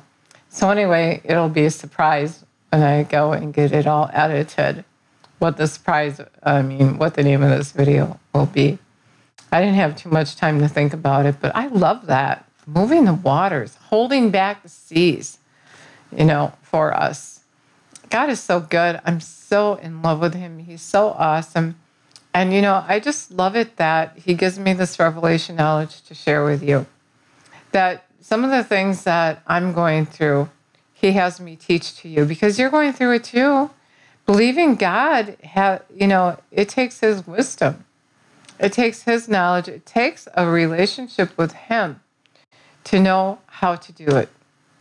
So, 0.49 0.71
anyway, 0.71 1.21
it'll 1.25 1.49
be 1.49 1.67
a 1.67 1.71
surprise 1.71 2.45
when 2.71 2.83
I 2.83 3.03
go 3.03 3.33
and 3.33 3.53
get 3.53 3.73
it 3.73 3.87
all 3.87 4.11
edited. 4.13 4.85
What 5.39 5.57
the 5.57 5.67
surprise, 5.67 6.21
I 6.43 6.63
mean, 6.63 6.99
what 6.99 7.15
the 7.15 7.23
name 7.23 7.43
of 7.43 7.51
this 7.51 7.73
video 7.73 8.19
will 8.35 8.47
be. 8.47 8.79
I 9.53 9.61
didn't 9.61 9.77
have 9.77 9.97
too 9.97 10.11
much 10.11 10.37
time 10.37 10.61
to 10.61 10.69
think 10.69 10.93
about 10.93 11.27
it, 11.27 11.37
but 11.41 11.55
I 11.55 11.67
love 11.67 12.07
that. 12.07 12.47
Moving 12.67 13.05
the 13.05 13.15
waters, 13.15 13.77
holding 13.77 14.31
back 14.31 14.63
the 14.63 14.69
seas, 14.69 15.39
you 16.17 16.25
know, 16.25 16.53
for 16.63 16.95
us. 16.95 17.41
God 18.11 18.29
is 18.31 18.41
so 18.41 18.61
good. 18.61 19.01
I'm 19.05 19.21
so 19.21 19.75
in 19.75 20.03
love 20.03 20.21
with 20.21 20.35
Him. 20.35 20.59
He's 20.59 20.83
so 20.83 21.11
awesome. 21.11 21.77
And, 22.33 22.53
you 22.53 22.63
know, 22.63 22.85
I 22.87 23.01
just 23.01 23.33
love 23.33 23.57
it 23.57 23.77
that 23.77 24.17
he 24.17 24.35
gives 24.35 24.59
me 24.59 24.73
this 24.73 24.99
revelation 24.99 25.57
knowledge 25.57 26.03
to 26.03 26.15
share 26.15 26.45
with 26.45 26.63
you. 26.63 26.87
That 27.73 28.05
some 28.21 28.45
of 28.45 28.51
the 28.51 28.63
things 28.63 29.05
that 29.05 29.43
I'm 29.47 29.73
going 29.73 30.07
through, 30.07 30.49
he 30.95 31.13
has 31.13 31.41
me 31.41 31.57
teach 31.57 31.97
to 31.99 32.09
you 32.09 32.25
because 32.25 32.59
you're 32.59 32.71
going 32.71 32.93
through 32.93 33.15
it 33.15 33.25
too. 33.25 33.71
Believing 34.27 34.77
God, 34.77 35.37
you 35.93 36.07
know, 36.07 36.39
it 36.53 36.69
takes 36.69 37.01
his 37.01 37.27
wisdom, 37.27 37.85
it 38.61 38.73
takes 38.73 39.03
his 39.03 39.29
knowledge, 39.29 39.69
it 39.69 39.87
takes 39.87 40.29
a 40.35 40.47
relationship 40.47 41.37
with 41.39 41.53
him 41.53 42.01
to 42.85 43.01
know 43.01 43.39
how 43.47 43.75
to 43.77 43.93
do 43.93 44.17
it, 44.17 44.29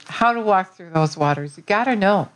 how 0.05 0.33
to 0.33 0.41
walk 0.41 0.73
through 0.73 0.91
those 0.91 1.17
waters. 1.17 1.57
You 1.57 1.63
got 1.63 1.85
to 1.85 1.95
know. 1.95 2.29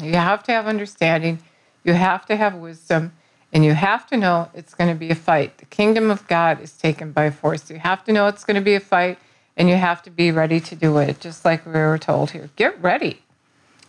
You 0.00 0.14
have 0.14 0.42
to 0.44 0.52
have 0.52 0.66
understanding, 0.66 1.40
you 1.84 1.92
have 1.94 2.26
to 2.26 2.36
have 2.36 2.54
wisdom 2.54 3.12
and 3.52 3.64
you 3.64 3.74
have 3.74 4.06
to 4.06 4.16
know 4.16 4.48
it's 4.54 4.72
going 4.72 4.88
to 4.88 4.98
be 4.98 5.10
a 5.10 5.14
fight. 5.14 5.58
The 5.58 5.66
kingdom 5.66 6.10
of 6.10 6.26
God 6.28 6.60
is 6.60 6.72
taken 6.76 7.12
by 7.12 7.30
force. 7.30 7.70
You 7.70 7.78
have 7.78 8.04
to 8.04 8.12
know 8.12 8.28
it's 8.28 8.44
going 8.44 8.54
to 8.54 8.62
be 8.62 8.74
a 8.74 8.80
fight 8.80 9.18
and 9.56 9.68
you 9.68 9.76
have 9.76 10.02
to 10.04 10.10
be 10.10 10.30
ready 10.30 10.60
to 10.60 10.74
do 10.74 10.96
it, 10.98 11.20
just 11.20 11.44
like 11.44 11.66
we 11.66 11.72
were 11.72 11.98
told 11.98 12.30
here. 12.30 12.50
Get 12.56 12.80
ready. 12.82 13.22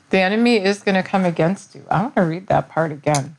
The 0.10 0.20
enemy 0.20 0.58
is 0.58 0.84
going 0.84 0.96
to 0.96 1.04
come 1.04 1.24
against 1.24 1.76
you. 1.76 1.86
I 1.90 2.02
want 2.02 2.16
to 2.16 2.22
read 2.24 2.48
that 2.48 2.70
part 2.70 2.92
again. 2.92 3.38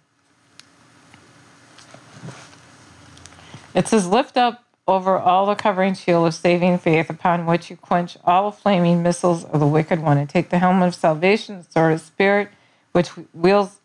It 3.75 3.89
says, 3.89 4.07
Lift 4.07 4.37
up 4.37 4.65
over 4.87 5.19
all 5.19 5.47
the 5.47 5.55
covering 5.55 5.95
shield 5.95 6.27
of 6.27 6.35
saving 6.35 6.79
faith, 6.79 7.11
upon 7.11 7.47
which 7.47 7.71
you 7.71 7.77
quench 7.77 8.17
all 8.25 8.51
flaming 8.51 9.03
missiles 9.03 9.45
of 9.45 9.61
the 9.61 9.67
wicked 9.67 10.01
one, 10.01 10.19
and 10.19 10.29
take 10.29 10.51
the 10.51 10.59
helmet 10.59 10.89
of 10.89 10.95
salvation, 10.95 11.59
the 11.59 11.65
sword 11.65 11.93
of 11.95 12.01
spirit, 12.01 12.51
which 12.93 13.11
wields, 13.33 13.81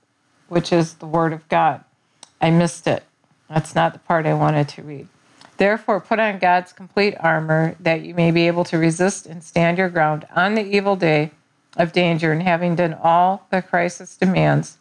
which 0.48 0.72
is 0.72 0.96
the 0.96 1.06
word 1.06 1.34
of 1.34 1.48
God. 1.50 1.84
I 2.42 2.52
missed 2.52 2.86
it. 2.88 3.04
That's 3.50 3.74
not 3.74 3.94
the 3.94 4.00
part 4.00 4.26
I 4.26 4.34
wanted 4.34 4.70
to 4.70 4.84
read. 4.84 5.08
Therefore, 5.58 6.00
put 6.00 6.20
on 6.20 6.40
God's 6.40 6.72
complete 6.72 7.16
armor 7.20 7.76
that 7.80 8.02
you 8.02 8.14
may 8.14 8.32
be 8.32 8.48
able 8.48 8.64
to 8.66 8.78
resist 8.78 9.26
and 9.26 9.44
stand 9.44 9.78
your 9.78 9.90
ground 9.90 10.26
on 10.36 10.56
the 10.56 10.64
evil 10.64 10.96
day 10.96 11.32
of 11.78 11.92
danger, 11.92 12.32
and 12.32 12.44
having 12.44 12.76
done 12.76 12.94
all 12.94 13.48
the 13.52 13.62
crisis 13.62 14.16
demands. 14.18 14.78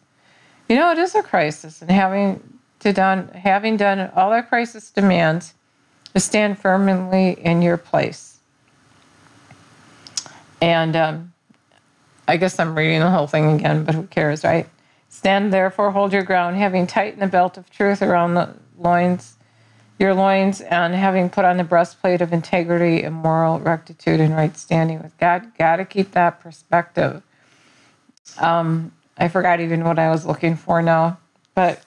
You 0.67 0.75
know, 0.75 0.91
it 0.91 0.97
is 0.97 1.15
a 1.15 1.23
crisis, 1.23 1.81
and 1.81 1.89
having 1.89 2.58
to 2.79 2.93
done 2.93 3.29
having 3.29 3.77
done 3.77 4.11
all 4.15 4.31
that 4.31 4.49
crisis 4.49 4.89
demands, 4.89 5.53
to 6.13 6.19
stand 6.19 6.57
firmly 6.57 7.31
in 7.31 7.61
your 7.61 7.77
place. 7.77 8.39
And 10.61 10.95
um, 10.95 11.33
I 12.27 12.37
guess 12.37 12.59
I'm 12.59 12.77
reading 12.77 12.99
the 12.99 13.09
whole 13.09 13.27
thing 13.27 13.55
again, 13.55 13.83
but 13.83 13.95
who 13.95 14.03
cares, 14.03 14.43
right? 14.43 14.67
Stand 15.09 15.51
therefore, 15.51 15.91
hold 15.91 16.13
your 16.13 16.23
ground, 16.23 16.57
having 16.57 16.85
tightened 16.85 17.21
the 17.21 17.27
belt 17.27 17.57
of 17.57 17.69
truth 17.69 18.01
around 18.01 18.35
the 18.35 18.53
loins, 18.77 19.35
your 19.97 20.13
loins, 20.13 20.61
and 20.61 20.93
having 20.93 21.29
put 21.29 21.45
on 21.45 21.57
the 21.57 21.63
breastplate 21.63 22.21
of 22.21 22.31
integrity 22.31 23.03
and 23.03 23.15
moral 23.15 23.59
rectitude 23.59 24.19
and 24.19 24.35
right 24.35 24.55
standing 24.55 25.01
with 25.01 25.17
God. 25.17 25.57
Got 25.57 25.77
to 25.77 25.85
keep 25.85 26.11
that 26.11 26.39
perspective. 26.39 27.23
Um, 28.37 28.91
I 29.17 29.27
forgot 29.27 29.59
even 29.59 29.83
what 29.83 29.99
I 29.99 30.09
was 30.09 30.25
looking 30.25 30.55
for 30.55 30.81
now, 30.81 31.17
but 31.55 31.83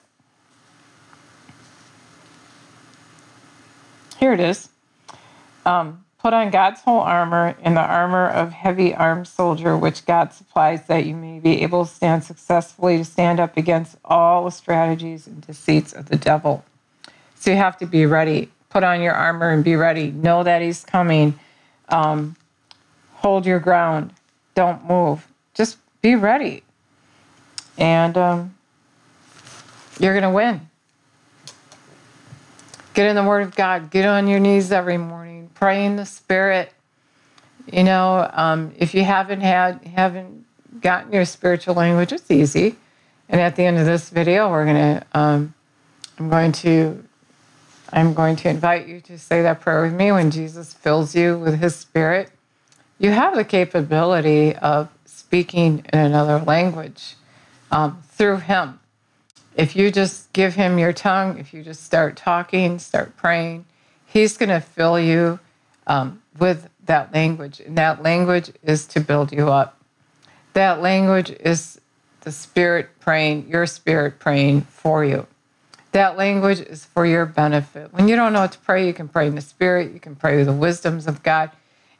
here 4.23 4.31
it 4.31 4.39
is. 4.39 4.69
Um, 5.65 6.05
Put 6.17 6.33
on 6.33 6.51
God's 6.51 6.79
whole 6.79 7.01
armor 7.01 7.53
and 7.61 7.75
the 7.75 7.81
armor 7.81 8.29
of 8.29 8.53
heavy 8.53 8.95
armed 8.95 9.27
soldier, 9.27 9.75
which 9.77 10.05
God 10.05 10.31
supplies, 10.31 10.87
that 10.87 11.05
you 11.05 11.17
may 11.17 11.41
be 11.41 11.61
able 11.63 11.85
to 11.85 11.91
stand 11.91 12.23
successfully 12.23 12.97
to 12.97 13.03
stand 13.03 13.41
up 13.41 13.57
against 13.57 13.97
all 14.05 14.45
the 14.45 14.51
strategies 14.51 15.27
and 15.27 15.45
deceits 15.45 15.91
of 15.91 16.07
the 16.07 16.15
devil. 16.15 16.63
So 17.35 17.51
you 17.51 17.57
have 17.57 17.75
to 17.79 17.85
be 17.85 18.05
ready. 18.05 18.49
Put 18.69 18.85
on 18.85 19.01
your 19.01 19.11
armor 19.11 19.49
and 19.49 19.65
be 19.65 19.75
ready. 19.75 20.11
Know 20.11 20.43
that 20.43 20.61
He's 20.61 20.85
coming. 20.85 21.37
Um, 21.89 22.37
hold 23.15 23.45
your 23.45 23.59
ground. 23.59 24.13
Don't 24.55 24.87
move. 24.87 25.27
Just 25.53 25.77
be 26.01 26.15
ready. 26.15 26.63
And 27.77 28.17
um, 28.17 28.55
you're 29.99 30.13
going 30.13 30.23
to 30.23 30.29
win. 30.29 30.69
Get 32.93 33.07
in 33.07 33.15
the 33.15 33.23
Word 33.23 33.43
of 33.43 33.55
God. 33.55 33.89
Get 33.89 34.05
on 34.05 34.27
your 34.27 34.39
knees 34.39 34.71
every 34.71 34.97
morning 34.97 35.23
pray 35.63 35.85
in 35.85 35.95
the 35.95 36.05
spirit. 36.05 36.73
You 37.71 37.85
know, 37.85 38.29
um, 38.33 38.73
if 38.77 38.93
you 38.93 39.05
haven't 39.05 39.39
had 39.39 39.81
haven't 39.85 40.45
gotten 40.81 41.13
your 41.13 41.23
spiritual 41.23 41.75
language, 41.75 42.11
it's 42.11 42.29
easy. 42.29 42.75
And 43.29 43.39
at 43.39 43.55
the 43.55 43.63
end 43.63 43.77
of 43.77 43.85
this 43.85 44.09
video, 44.09 44.51
we're 44.51 44.65
gonna 44.65 45.05
um, 45.13 45.53
I'm 46.19 46.29
going 46.29 46.51
to 46.51 47.01
I'm 47.93 48.13
going 48.13 48.35
to 48.37 48.49
invite 48.49 48.87
you 48.87 48.99
to 49.01 49.17
say 49.17 49.41
that 49.43 49.61
prayer 49.61 49.83
with 49.83 49.93
me 49.93 50.11
when 50.11 50.31
Jesus 50.31 50.73
fills 50.73 51.15
you 51.15 51.37
with 51.37 51.59
His 51.61 51.77
Spirit. 51.77 52.29
You 52.99 53.11
have 53.11 53.35
the 53.35 53.45
capability 53.45 54.55
of 54.57 54.89
speaking 55.05 55.85
in 55.93 55.99
another 55.99 56.39
language 56.39 57.15
um, 57.71 58.03
through 58.09 58.37
Him. 58.37 58.81
If 59.55 59.75
you 59.75 59.91
just 59.91 60.31
give 60.33 60.55
Him 60.55 60.79
your 60.79 60.93
tongue, 60.93 61.37
if 61.37 61.53
you 61.53 61.63
just 61.63 61.83
start 61.83 62.17
talking, 62.17 62.79
start 62.79 63.15
praying, 63.15 63.65
He's 64.05 64.37
going 64.37 64.49
to 64.49 64.59
fill 64.59 64.99
you 64.99 65.39
um, 65.87 66.21
with 66.39 66.69
that 66.85 67.13
language. 67.13 67.59
And 67.59 67.77
that 67.77 68.03
language 68.03 68.51
is 68.63 68.85
to 68.87 68.99
build 68.99 69.31
you 69.31 69.49
up. 69.49 69.79
That 70.53 70.81
language 70.81 71.31
is 71.31 71.79
the 72.21 72.31
spirit 72.31 72.89
praying, 72.99 73.49
your 73.49 73.65
spirit 73.65 74.19
praying 74.19 74.61
for 74.61 75.03
you. 75.03 75.27
That 75.91 76.17
language 76.17 76.59
is 76.59 76.85
for 76.85 77.05
your 77.05 77.25
benefit. 77.25 77.93
When 77.93 78.07
you 78.07 78.15
don't 78.15 78.33
know 78.33 78.41
what 78.41 78.53
to 78.53 78.59
pray, 78.59 78.87
you 78.87 78.93
can 78.93 79.07
pray 79.07 79.27
in 79.27 79.35
the 79.35 79.41
spirit, 79.41 79.93
you 79.93 79.99
can 79.99 80.15
pray 80.15 80.37
with 80.37 80.47
the 80.47 80.53
wisdoms 80.53 81.05
of 81.05 81.21
God, 81.21 81.51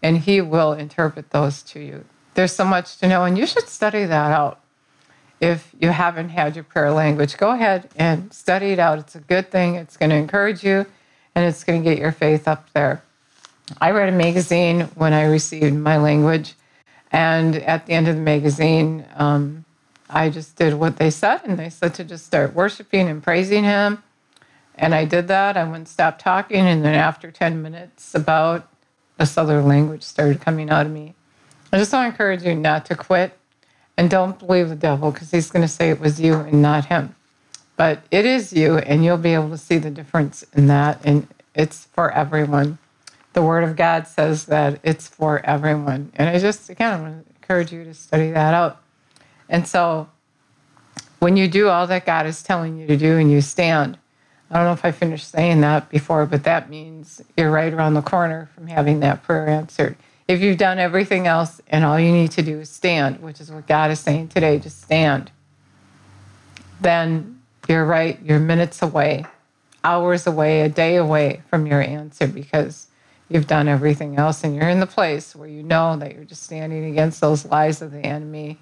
and 0.02 0.18
He 0.18 0.42
will 0.42 0.74
interpret 0.74 1.30
those 1.30 1.62
to 1.64 1.80
you. 1.80 2.06
there's 2.34 2.52
so 2.52 2.66
much 2.66 2.98
to 2.98 3.08
know, 3.08 3.26
and 3.26 3.38
you 3.38 3.46
should 3.46 3.68
study 3.70 4.06
that 4.06 4.32
out. 4.32 4.63
If 5.44 5.76
you 5.78 5.90
haven't 5.90 6.30
had 6.30 6.56
your 6.56 6.64
prayer 6.64 6.92
language, 6.92 7.36
go 7.36 7.52
ahead 7.52 7.90
and 7.98 8.32
study 8.32 8.68
it 8.68 8.80
out. 8.80 8.98
It's 8.98 9.16
a 9.16 9.20
good 9.20 9.52
thing. 9.52 9.76
It's 9.76 9.98
going 9.98 10.12
to 10.12 10.16
encourage 10.16 10.64
you, 10.64 10.86
and 11.36 11.44
it's 11.44 11.66
going 11.66 11.84
to 11.84 11.90
get 11.90 12.00
your 12.00 12.14
faith 12.14 12.48
up 12.48 12.72
there. 12.72 13.04
I 13.82 13.92
read 13.92 14.08
a 14.08 14.14
magazine 14.14 14.84
when 14.96 15.12
I 15.12 15.26
received 15.26 15.76
my 15.76 15.98
language, 15.98 16.54
and 17.12 17.58
at 17.58 17.86
the 17.86 17.92
end 17.92 18.08
of 18.08 18.16
the 18.16 18.22
magazine, 18.22 19.06
um, 19.16 19.66
I 20.10 20.30
just 20.30 20.56
did 20.56 20.76
what 20.76 20.96
they 20.96 21.10
said, 21.10 21.42
and 21.44 21.60
they 21.60 21.70
said 21.70 21.94
to 21.96 22.06
just 22.06 22.26
start 22.26 22.54
worshiping 22.54 23.10
and 23.10 23.22
praising 23.22 23.66
Him. 23.66 24.02
And 24.76 24.96
I 24.96 25.04
did 25.04 25.28
that. 25.28 25.58
I 25.58 25.66
wouldn't 25.66 25.90
stop 25.90 26.20
talking, 26.20 26.62
and 26.62 26.86
then 26.86 26.96
after 26.96 27.32
10 27.32 27.62
minutes, 27.62 28.16
about 28.16 28.70
this 29.18 29.38
other 29.38 29.62
language 29.62 30.04
started 30.04 30.40
coming 30.40 30.70
out 30.70 30.86
of 30.86 30.92
me. 30.94 31.16
I 31.74 31.80
just 31.80 31.92
want 31.92 32.06
to 32.06 32.12
encourage 32.14 32.44
you 32.44 32.56
not 32.56 32.86
to 32.86 32.96
quit 32.96 33.38
and 33.98 34.10
don't 34.10 34.40
believe 34.40 34.70
the 34.70 34.76
devil 34.76 35.12
because 35.12 35.32
he's 35.32 35.52
going 35.52 35.62
to 35.62 35.68
say 35.68 35.90
it 35.90 36.00
was 36.00 36.20
you 36.20 36.36
and 36.36 36.62
not 36.62 36.86
him. 36.86 37.16
But 37.76 38.04
it 38.12 38.26
is 38.26 38.54
you, 38.54 38.78
and 38.78 39.04
you'll 39.04 39.18
be 39.18 39.34
able 39.34 39.50
to 39.50 39.58
see 39.58 39.78
the 39.78 39.90
difference 39.90 40.44
in 40.54 40.68
that, 40.68 41.00
and 41.04 41.28
it's 41.56 41.86
for 41.86 42.12
everyone 42.12 42.78
the 43.34 43.42
Word 43.42 43.64
of 43.64 43.76
God 43.76 44.08
says 44.08 44.46
that 44.46 44.80
it's 44.84 45.08
for 45.08 45.44
everyone. 45.46 46.12
And 46.16 46.30
I 46.30 46.40
just, 46.40 46.70
again, 46.70 46.94
I 46.94 47.02
want 47.02 47.26
to 47.26 47.34
encourage 47.36 47.74
you 47.74 47.84
to 47.84 47.94
study 47.94 48.32
that 48.32 48.54
out. 48.54 48.80
And 49.50 49.68
so 49.68 50.08
when 51.20 51.36
you 51.36 51.48
do 51.48 51.68
all 51.68 51.86
that 51.88 52.06
God 52.06 52.26
is 52.26 52.42
telling 52.44 52.78
you 52.78 52.88
to 52.88 52.96
do 52.96 53.18
and 53.18 53.32
you 53.32 53.42
stand, 53.42 53.98
I 54.50 54.58
don't 54.58 54.66
know 54.66 54.74
if 54.74 54.86
I 54.86 54.92
finished 54.92 55.30
saying 55.30 55.62
that 55.62 55.90
before, 55.90 56.26
but 56.28 56.44
that 56.44 56.70
means 56.70 57.22
you're 57.36 57.52
right 57.52 57.74
around 57.74 57.96
the 57.96 58.02
corner 58.02 58.50
from 58.54 58.68
having 58.68 59.00
that 59.00 59.24
prayer 59.24 59.48
answered. 59.48 59.96
If 60.28 60.42
you've 60.42 60.58
done 60.58 60.80
everything 60.80 61.28
else 61.28 61.62
and 61.68 61.84
all 61.84 62.00
you 62.00 62.12
need 62.12 62.32
to 62.32 62.42
do 62.42 62.60
is 62.62 62.70
stand, 62.70 63.20
which 63.22 63.42
is 63.42 63.52
what 63.52 63.68
God 63.68 63.92
is 63.92 64.00
saying 64.00 64.30
today, 64.30 64.58
just 64.58 64.82
stand, 64.82 65.32
then 66.80 67.42
you're 67.68 67.86
right, 67.86 68.20
you're 68.24 68.40
minutes 68.40 68.82
away, 68.82 69.26
hours 69.84 70.26
away, 70.26 70.62
a 70.62 70.70
day 70.70 70.96
away 70.96 71.42
from 71.50 71.68
your 71.68 71.82
answer 71.82 72.28
because 72.28 72.88
you've 73.30 73.48
done 73.48 73.68
everything 73.68 74.18
else 74.18 74.44
and 74.44 74.56
you're 74.56 74.70
in 74.70 74.80
the 74.80 74.88
place 74.88 75.36
where 75.36 75.48
you 75.48 75.64
know 75.64 75.98
that 75.98 76.16
you're 76.16 76.24
just 76.24 76.44
standing 76.44 76.86
against 76.86 77.20
those 77.20 77.46
lies 77.46 77.82
of 77.82 77.92
the 77.92 78.00
enemy. 78.00 78.58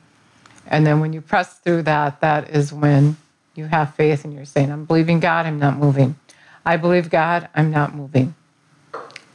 And 0.66 0.86
then 0.86 1.00
when 1.00 1.14
you 1.14 1.22
press 1.22 1.60
through 1.60 1.84
that, 1.84 2.22
that 2.22 2.50
is 2.50 2.74
when 2.74 3.18
you 3.56 3.66
have 3.66 3.94
faith 3.96 4.24
and 4.24 4.34
you're 4.34 4.46
saying, 4.46 4.72
I'm 4.72 4.86
believing 4.86 5.20
God, 5.20 5.46
I'm 5.46 5.60
not 5.60 5.78
moving. 5.78 6.16
I 6.66 6.78
believe 6.78 7.10
God, 7.10 7.50
I'm 7.54 7.72
not 7.72 7.96
moving. 7.96 8.34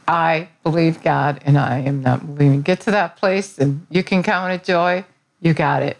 I 0.07 0.47
believe 0.63 1.03
God 1.03 1.41
and 1.45 1.57
I 1.57 1.79
am 1.79 2.01
not 2.01 2.23
moving. 2.23 2.61
Get 2.61 2.79
to 2.81 2.91
that 2.91 3.17
place 3.17 3.57
and 3.57 3.85
you 3.89 4.03
can 4.03 4.23
count 4.23 4.53
it 4.53 4.63
joy, 4.63 5.03
you 5.41 5.53
got 5.53 5.83
it. 5.83 5.97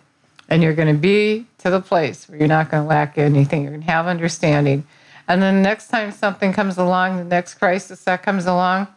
And 0.50 0.64
you're 0.64 0.74
going 0.74 0.94
to 0.94 1.00
be 1.00 1.46
to 1.58 1.70
the 1.70 1.82
place 1.82 2.30
where 2.30 2.38
you're 2.38 2.48
not 2.48 2.72
going 2.72 2.84
to 2.84 2.88
lack 2.88 3.18
anything. 3.18 3.64
You're 3.64 3.72
going 3.72 3.82
to 3.82 3.92
have 3.92 4.08
understanding. 4.08 4.88
And 5.28 5.42
then 5.42 5.56
the 5.56 5.62
next 5.62 5.90
time 5.90 6.12
something 6.14 6.54
comes 6.54 6.78
along, 6.78 7.18
the 7.18 7.26
next 7.26 7.56
crisis 7.56 8.02
that 8.06 8.24
comes 8.24 8.46
along, 8.46 8.88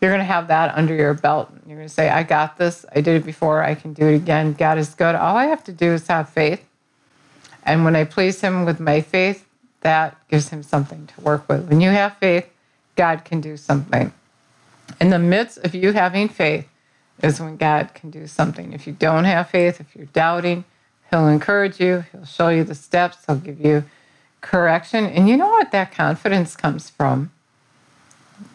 you're 0.00 0.12
going 0.12 0.20
to 0.20 0.24
have 0.24 0.46
that 0.48 0.76
under 0.76 0.94
your 0.94 1.14
belt. 1.14 1.50
You're 1.66 1.76
going 1.76 1.88
to 1.88 1.92
say, 1.92 2.10
I 2.10 2.22
got 2.22 2.58
this. 2.58 2.86
I 2.94 3.00
did 3.00 3.16
it 3.16 3.24
before. 3.24 3.64
I 3.64 3.74
can 3.74 3.92
do 3.92 4.06
it 4.06 4.14
again. 4.14 4.52
God 4.52 4.78
is 4.78 4.94
good. 4.94 5.16
All 5.16 5.36
I 5.36 5.46
have 5.46 5.64
to 5.64 5.72
do 5.72 5.92
is 5.92 6.06
have 6.06 6.28
faith. 6.28 6.64
And 7.64 7.84
when 7.84 7.96
I 7.96 8.04
please 8.04 8.40
Him 8.40 8.64
with 8.64 8.78
my 8.78 9.00
faith, 9.00 9.48
that 9.80 10.16
gives 10.28 10.50
Him 10.50 10.62
something 10.62 11.08
to 11.08 11.20
work 11.22 11.48
with. 11.48 11.68
When 11.68 11.80
you 11.80 11.90
have 11.90 12.16
faith, 12.18 12.48
God 12.96 13.24
can 13.24 13.40
do 13.40 13.56
something. 13.56 14.12
In 15.00 15.10
the 15.10 15.18
midst 15.18 15.58
of 15.58 15.74
you 15.74 15.92
having 15.92 16.28
faith 16.28 16.68
is 17.22 17.40
when 17.40 17.56
God 17.56 17.94
can 17.94 18.10
do 18.10 18.26
something. 18.26 18.72
If 18.72 18.86
you 18.86 18.92
don't 18.92 19.24
have 19.24 19.50
faith, 19.50 19.80
if 19.80 19.94
you're 19.94 20.06
doubting, 20.06 20.64
He'll 21.10 21.28
encourage 21.28 21.80
you, 21.80 22.04
He'll 22.12 22.24
show 22.24 22.48
you 22.48 22.64
the 22.64 22.74
steps, 22.74 23.18
He'll 23.26 23.36
give 23.36 23.60
you 23.60 23.84
correction. 24.40 25.06
And 25.06 25.28
you 25.28 25.36
know 25.36 25.48
what 25.48 25.72
that 25.72 25.92
confidence 25.92 26.56
comes 26.56 26.90
from? 26.90 27.30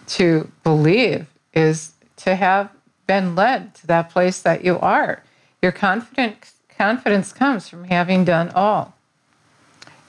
To 0.08 0.52
believe 0.64 1.28
is 1.54 1.94
to 2.18 2.36
have 2.36 2.70
been 3.08 3.36
led 3.36 3.74
to 3.76 3.88
that 3.88 4.10
place 4.10 4.42
that 4.42 4.64
you 4.64 4.80
are. 4.80 5.24
Your 5.62 5.72
confidence 5.72 6.54
confidence 6.78 7.34
comes 7.34 7.68
from 7.68 7.84
having 7.86 8.24
done 8.24 8.50
all. 8.56 8.96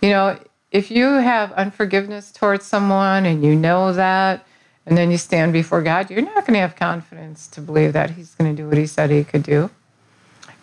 You 0.01 0.11
know, 0.11 0.39
if 0.71 0.91
you 0.91 1.07
have 1.07 1.51
unforgiveness 1.53 2.31
towards 2.31 2.65
someone 2.65 3.27
and 3.27 3.45
you 3.45 3.57
know 3.57 3.93
that, 3.93 4.47
and 4.87 4.97
then 4.97 5.11
you 5.11 5.19
stand 5.19 5.53
before 5.53 5.83
God, 5.83 6.11
you're 6.11 6.23
not 6.23 6.47
going 6.47 6.55
to 6.55 6.61
have 6.61 6.77
confidence 6.77 7.47
to 7.49 7.61
believe 7.61 7.93
that 7.93 8.11
He's 8.11 8.35
going 8.35 8.55
to 8.55 8.63
do 8.63 8.69
what 8.69 8.79
He 8.79 8.87
said 8.87 9.11
He 9.11 9.25
could 9.25 9.43
do. 9.43 9.71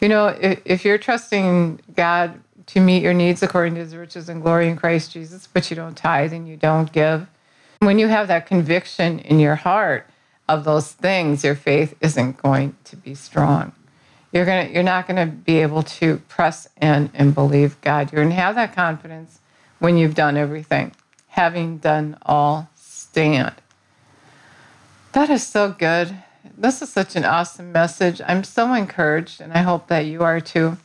You 0.02 0.10
know, 0.10 0.28
if, 0.28 0.62
if 0.66 0.86
you're 0.86 0.98
trusting 0.98 1.82
God 1.96 2.40
to 2.68 2.80
meet 2.80 3.04
your 3.04 3.14
needs 3.14 3.42
according 3.44 3.76
to 3.76 3.82
His 3.82 3.96
riches 3.96 4.30
and 4.30 4.42
glory 4.42 4.68
in 4.68 4.76
Christ 4.76 5.12
Jesus, 5.12 5.48
but 5.48 5.70
you 5.70 5.76
don't 5.76 5.96
tithe 5.96 6.34
and 6.34 6.48
you 6.48 6.58
don't 6.58 6.92
give, 6.92 7.28
when 7.80 8.00
you 8.00 8.08
have 8.08 8.28
that 8.28 8.48
conviction 8.48 9.20
in 9.20 9.40
your 9.40 9.56
heart, 9.56 10.08
of 10.48 10.64
those 10.64 10.92
things, 10.92 11.44
your 11.44 11.56
faith 11.56 11.96
isn't 12.02 12.38
going 12.38 12.76
to 12.86 12.96
be 12.96 13.14
strong. 13.14 13.74
You're 14.32 14.46
gonna 14.46 14.70
you're 14.72 14.84
not 14.84 15.08
gonna 15.08 15.26
be 15.26 15.62
able 15.62 15.84
to 15.84 16.18
press 16.30 16.68
in 16.82 17.10
and 17.14 17.34
believe 17.34 17.80
God. 17.82 18.12
You're 18.12 18.24
gonna 18.24 18.36
have 18.36 18.56
that 18.56 18.74
confidence 18.74 19.40
when 19.80 19.98
you've 19.98 20.16
done 20.16 20.38
everything. 20.38 20.94
Having 21.30 21.80
done 21.80 22.18
all, 22.24 22.70
stand. 22.76 23.54
That 25.14 25.30
is 25.30 25.46
so 25.46 25.72
good. 25.72 26.16
This 26.58 26.82
is 26.82 26.90
such 26.90 27.16
an 27.16 27.26
awesome 27.26 27.72
message. 27.72 28.22
I'm 28.26 28.44
so 28.44 28.74
encouraged, 28.74 29.42
and 29.42 29.54
I 29.54 29.60
hope 29.60 29.88
that 29.88 30.06
you 30.06 30.22
are 30.24 30.40
too. 30.40 30.78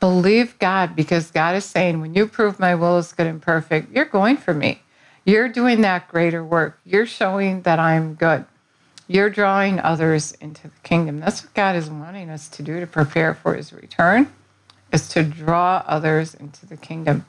Believe 0.00 0.58
God 0.58 0.96
because 0.96 1.30
God 1.30 1.54
is 1.54 1.64
saying, 1.64 2.00
when 2.00 2.14
you 2.14 2.26
prove 2.26 2.58
my 2.58 2.74
will 2.74 2.98
is 2.98 3.12
good 3.12 3.26
and 3.26 3.42
perfect, 3.42 3.92
you're 3.92 4.04
going 4.04 4.36
for 4.36 4.54
me. 4.54 4.82
You're 5.24 5.48
doing 5.48 5.82
that 5.82 6.08
greater 6.08 6.44
work. 6.44 6.78
You're 6.84 7.06
showing 7.06 7.62
that 7.62 7.78
I'm 7.78 8.14
good. 8.14 8.46
You're 9.06 9.30
drawing 9.30 9.80
others 9.80 10.32
into 10.32 10.68
the 10.68 10.80
kingdom. 10.82 11.20
That's 11.20 11.42
what 11.42 11.54
God 11.54 11.76
is 11.76 11.90
wanting 11.90 12.30
us 12.30 12.48
to 12.50 12.62
do 12.62 12.80
to 12.80 12.86
prepare 12.86 13.34
for 13.34 13.54
his 13.54 13.72
return, 13.72 14.32
is 14.92 15.08
to 15.10 15.22
draw 15.22 15.82
others 15.86 16.34
into 16.34 16.66
the 16.66 16.76
kingdom. 16.76 17.26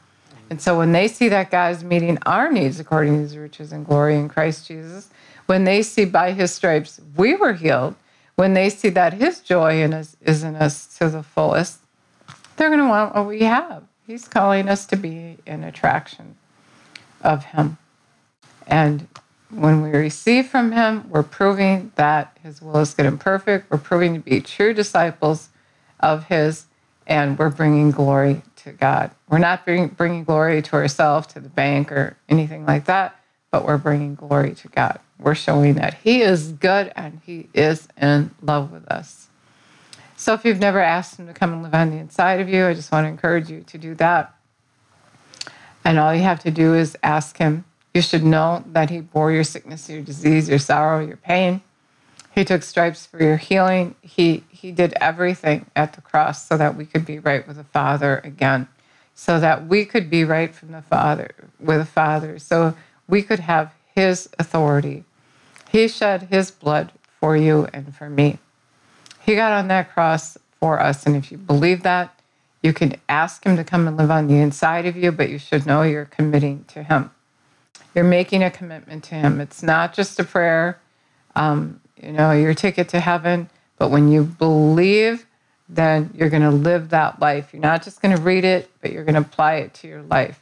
And 0.49 0.61
so 0.61 0.77
when 0.77 0.91
they 0.91 1.07
see 1.07 1.29
that 1.29 1.51
God 1.51 1.75
is 1.75 1.83
meeting 1.83 2.17
our 2.25 2.51
needs 2.51 2.79
according 2.79 3.13
to 3.13 3.19
his 3.19 3.37
riches 3.37 3.71
and 3.71 3.85
glory 3.85 4.15
in 4.15 4.29
Christ 4.29 4.67
Jesus, 4.67 5.09
when 5.49 5.63
they 5.63 5.81
see 5.81 6.05
by 6.05 6.31
his 6.31 6.53
stripes 6.53 7.01
we 7.17 7.33
were 7.33 7.53
healed, 7.53 7.95
when 8.35 8.53
they 8.53 8.69
see 8.69 8.89
that 8.89 9.13
his 9.13 9.39
joy 9.39 9.81
in 9.81 9.95
us 9.95 10.15
is 10.21 10.43
in 10.43 10.55
us 10.55 10.85
to 10.99 11.09
the 11.09 11.23
fullest, 11.23 11.79
they're 12.55 12.69
going 12.69 12.79
to 12.79 12.87
want 12.87 13.15
what 13.15 13.25
we 13.25 13.41
have. 13.41 13.83
He's 14.05 14.27
calling 14.27 14.69
us 14.69 14.85
to 14.85 14.95
be 14.95 15.37
an 15.47 15.63
attraction 15.63 16.35
of 17.23 17.45
him. 17.45 17.79
And 18.67 19.07
when 19.49 19.81
we 19.81 19.89
receive 19.89 20.45
from 20.45 20.71
him, 20.71 21.09
we're 21.09 21.23
proving 21.23 21.93
that 21.95 22.37
his 22.43 22.61
will 22.61 22.77
is 22.77 22.93
good 22.93 23.07
and 23.07 23.19
perfect. 23.19 23.71
We're 23.71 23.79
proving 23.79 24.13
to 24.13 24.19
be 24.19 24.41
true 24.41 24.75
disciples 24.75 25.49
of 25.99 26.25
his, 26.25 26.67
and 27.07 27.39
we're 27.39 27.49
bringing 27.49 27.89
glory 27.89 28.43
to 28.57 28.71
God. 28.71 29.09
We're 29.27 29.39
not 29.39 29.65
bring, 29.65 29.87
bringing 29.87 30.25
glory 30.25 30.61
to 30.61 30.75
ourselves, 30.75 31.25
to 31.33 31.39
the 31.39 31.49
bank, 31.49 31.91
or 31.91 32.17
anything 32.29 32.67
like 32.67 32.85
that, 32.85 33.19
but 33.49 33.65
we're 33.65 33.79
bringing 33.79 34.13
glory 34.13 34.53
to 34.53 34.67
God. 34.67 34.99
We're 35.19 35.35
showing 35.35 35.75
that 35.75 35.95
he 35.95 36.21
is 36.21 36.53
good 36.53 36.91
and 36.95 37.21
he 37.25 37.49
is 37.53 37.87
in 37.99 38.31
love 38.41 38.71
with 38.71 38.87
us. 38.89 39.27
So 40.15 40.33
if 40.33 40.45
you've 40.45 40.59
never 40.59 40.79
asked 40.79 41.19
him 41.19 41.27
to 41.27 41.33
come 41.33 41.53
and 41.53 41.63
live 41.63 41.73
on 41.73 41.91
the 41.91 41.97
inside 41.97 42.39
of 42.39 42.49
you, 42.49 42.65
I 42.65 42.73
just 42.73 42.91
want 42.91 43.05
to 43.05 43.09
encourage 43.09 43.49
you 43.49 43.61
to 43.61 43.77
do 43.77 43.95
that. 43.95 44.33
And 45.85 45.99
all 45.99 46.13
you 46.13 46.23
have 46.23 46.39
to 46.41 46.51
do 46.51 46.73
is 46.73 46.97
ask 47.03 47.37
him 47.37 47.65
you 47.93 48.01
should 48.01 48.23
know 48.23 48.63
that 48.67 48.89
He 48.89 49.01
bore 49.01 49.31
your 49.31 49.43
sickness, 49.43 49.89
your 49.89 50.01
disease, 50.01 50.47
your 50.47 50.59
sorrow, 50.59 51.05
your 51.05 51.17
pain. 51.17 51.61
He 52.31 52.45
took 52.45 52.61
stripes 52.63 53.05
for 53.05 53.21
your 53.21 53.37
healing. 53.37 53.95
He, 54.01 54.43
he 54.49 54.71
did 54.71 54.93
everything 55.01 55.65
at 55.75 55.93
the 55.93 56.01
cross 56.01 56.47
so 56.47 56.55
that 56.57 56.75
we 56.75 56.85
could 56.85 57.05
be 57.05 57.19
right 57.19 57.45
with 57.47 57.57
the 57.57 57.63
Father 57.63 58.21
again, 58.23 58.67
so 59.15 59.39
that 59.39 59.67
we 59.67 59.85
could 59.85 60.09
be 60.09 60.23
right 60.23 60.53
from 60.53 60.71
the 60.71 60.83
Father, 60.83 61.31
with 61.59 61.79
the 61.79 61.85
Father, 61.85 62.37
so 62.37 62.75
we 63.07 63.23
could 63.23 63.39
have 63.39 63.73
His 63.95 64.29
authority. 64.37 65.03
He 65.71 65.87
shed 65.87 66.23
His 66.23 66.51
blood 66.51 66.91
for 67.19 67.37
you 67.37 67.67
and 67.73 67.95
for 67.95 68.09
me. 68.09 68.39
He 69.21 69.35
got 69.35 69.51
on 69.51 69.67
that 69.67 69.93
cross 69.93 70.37
for 70.59 70.79
us. 70.79 71.05
And 71.05 71.15
if 71.15 71.31
you 71.31 71.37
believe 71.37 71.83
that, 71.83 72.19
you 72.63 72.73
can 72.73 72.95
ask 73.07 73.45
Him 73.45 73.55
to 73.55 73.63
come 73.63 73.87
and 73.87 73.95
live 73.95 74.11
on 74.11 74.27
the 74.27 74.37
inside 74.37 74.85
of 74.85 74.97
you, 74.97 75.11
but 75.11 75.29
you 75.29 75.37
should 75.37 75.65
know 75.65 75.83
you're 75.83 76.05
committing 76.05 76.65
to 76.69 76.83
Him. 76.83 77.11
You're 77.93 78.03
making 78.03 78.43
a 78.43 78.51
commitment 78.51 79.03
to 79.05 79.15
Him. 79.15 79.39
It's 79.39 79.61
not 79.63 79.93
just 79.93 80.19
a 80.19 80.23
prayer, 80.23 80.79
um, 81.35 81.79
you 82.01 82.11
know, 82.11 82.31
your 82.31 82.53
ticket 82.53 82.89
to 82.89 82.99
heaven, 82.99 83.49
but 83.77 83.89
when 83.89 84.11
you 84.11 84.23
believe, 84.23 85.25
then 85.67 86.09
you're 86.15 86.29
going 86.29 86.41
to 86.41 86.49
live 86.49 86.89
that 86.89 87.19
life. 87.21 87.53
You're 87.53 87.61
not 87.61 87.83
just 87.83 88.01
going 88.01 88.15
to 88.15 88.21
read 88.21 88.43
it, 88.43 88.69
but 88.81 88.91
you're 88.91 89.03
going 89.03 89.15
to 89.15 89.21
apply 89.21 89.55
it 89.55 89.73
to 89.75 89.87
your 89.87 90.01
life. 90.01 90.39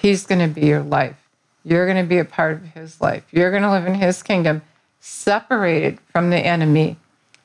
He's 0.00 0.26
going 0.26 0.40
to 0.40 0.48
be 0.48 0.66
your 0.66 0.82
life. 0.82 1.19
You're 1.64 1.86
going 1.86 2.02
to 2.02 2.08
be 2.08 2.18
a 2.18 2.24
part 2.24 2.54
of 2.54 2.64
His 2.72 3.00
life. 3.00 3.24
You're 3.30 3.50
going 3.50 3.62
to 3.62 3.70
live 3.70 3.86
in 3.86 3.94
His 3.94 4.22
kingdom, 4.22 4.62
separated 5.00 5.98
from 6.12 6.30
the 6.30 6.38
enemy, 6.38 6.96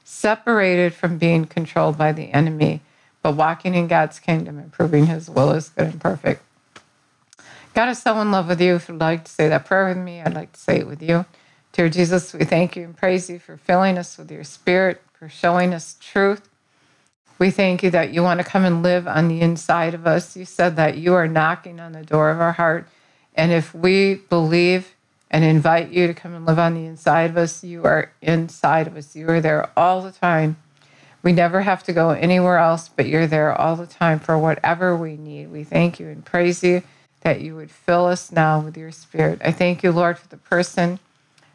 separated 0.05 0.93
from 0.93 1.17
being 1.17 1.45
controlled 1.45 1.97
by 1.97 2.11
the 2.11 2.31
enemy, 2.31 2.81
but 3.21 3.35
walking 3.35 3.73
in 3.73 3.87
God's 3.87 4.19
kingdom 4.19 4.59
and 4.59 4.71
proving 4.71 5.07
his 5.07 5.29
will 5.29 5.51
is 5.51 5.69
good 5.69 5.87
and 5.87 5.99
perfect. 5.99 6.43
God 7.73 7.89
is 7.89 8.01
so 8.01 8.21
in 8.21 8.31
love 8.31 8.47
with 8.47 8.61
you. 8.61 8.75
If 8.75 8.87
you'd 8.87 8.99
like 8.99 9.25
to 9.25 9.31
say 9.31 9.49
that 9.49 9.65
prayer 9.65 9.89
with 9.89 9.97
me, 9.97 10.21
I'd 10.21 10.35
like 10.35 10.53
to 10.53 10.59
say 10.59 10.79
it 10.79 10.87
with 10.87 11.01
you. 11.01 11.25
Dear 11.73 11.89
Jesus, 11.89 12.33
we 12.33 12.45
thank 12.45 12.75
you 12.75 12.83
and 12.83 12.95
praise 12.95 13.29
you 13.29 13.39
for 13.39 13.57
filling 13.57 13.97
us 13.97 14.17
with 14.17 14.31
your 14.31 14.43
spirit, 14.43 15.01
for 15.11 15.27
showing 15.27 15.73
us 15.73 15.97
truth. 15.99 16.47
We 17.37 17.51
thank 17.51 17.83
you 17.83 17.89
that 17.89 18.13
you 18.13 18.21
want 18.23 18.39
to 18.39 18.45
come 18.45 18.63
and 18.63 18.81
live 18.81 19.07
on 19.07 19.27
the 19.27 19.41
inside 19.41 19.93
of 19.93 20.07
us. 20.07 20.37
You 20.37 20.45
said 20.45 20.75
that 20.77 20.97
you 20.97 21.15
are 21.15 21.27
knocking 21.27 21.79
on 21.79 21.91
the 21.91 22.03
door 22.03 22.29
of 22.29 22.39
our 22.39 22.53
heart. 22.53 22.87
And 23.35 23.51
if 23.51 23.75
we 23.75 24.15
believe 24.15 24.95
and 25.29 25.43
invite 25.43 25.91
you 25.91 26.07
to 26.07 26.13
come 26.13 26.33
and 26.33 26.45
live 26.45 26.57
on 26.57 26.73
the 26.73 26.85
inside 26.85 27.29
of 27.29 27.37
us, 27.37 27.63
you 27.63 27.83
are 27.83 28.11
inside 28.21 28.87
of 28.87 28.95
us. 28.95 29.15
You 29.15 29.29
are 29.29 29.41
there 29.41 29.69
all 29.77 30.01
the 30.01 30.11
time. 30.11 30.57
We 31.21 31.33
never 31.33 31.61
have 31.61 31.83
to 31.83 31.93
go 31.93 32.11
anywhere 32.11 32.57
else, 32.57 32.87
but 32.87 33.07
you're 33.07 33.27
there 33.27 33.53
all 33.53 33.75
the 33.75 33.87
time 33.87 34.19
for 34.19 34.37
whatever 34.37 34.95
we 34.95 35.17
need. 35.17 35.51
We 35.51 35.63
thank 35.63 35.99
you 35.99 36.07
and 36.07 36.23
praise 36.23 36.63
you 36.63 36.83
that 37.21 37.41
you 37.41 37.55
would 37.55 37.71
fill 37.71 38.05
us 38.05 38.31
now 38.31 38.59
with 38.59 38.77
your 38.77 38.91
spirit. 38.91 39.41
I 39.43 39.51
thank 39.51 39.83
you, 39.83 39.91
Lord, 39.91 40.19
for 40.19 40.27
the 40.27 40.37
person 40.37 40.99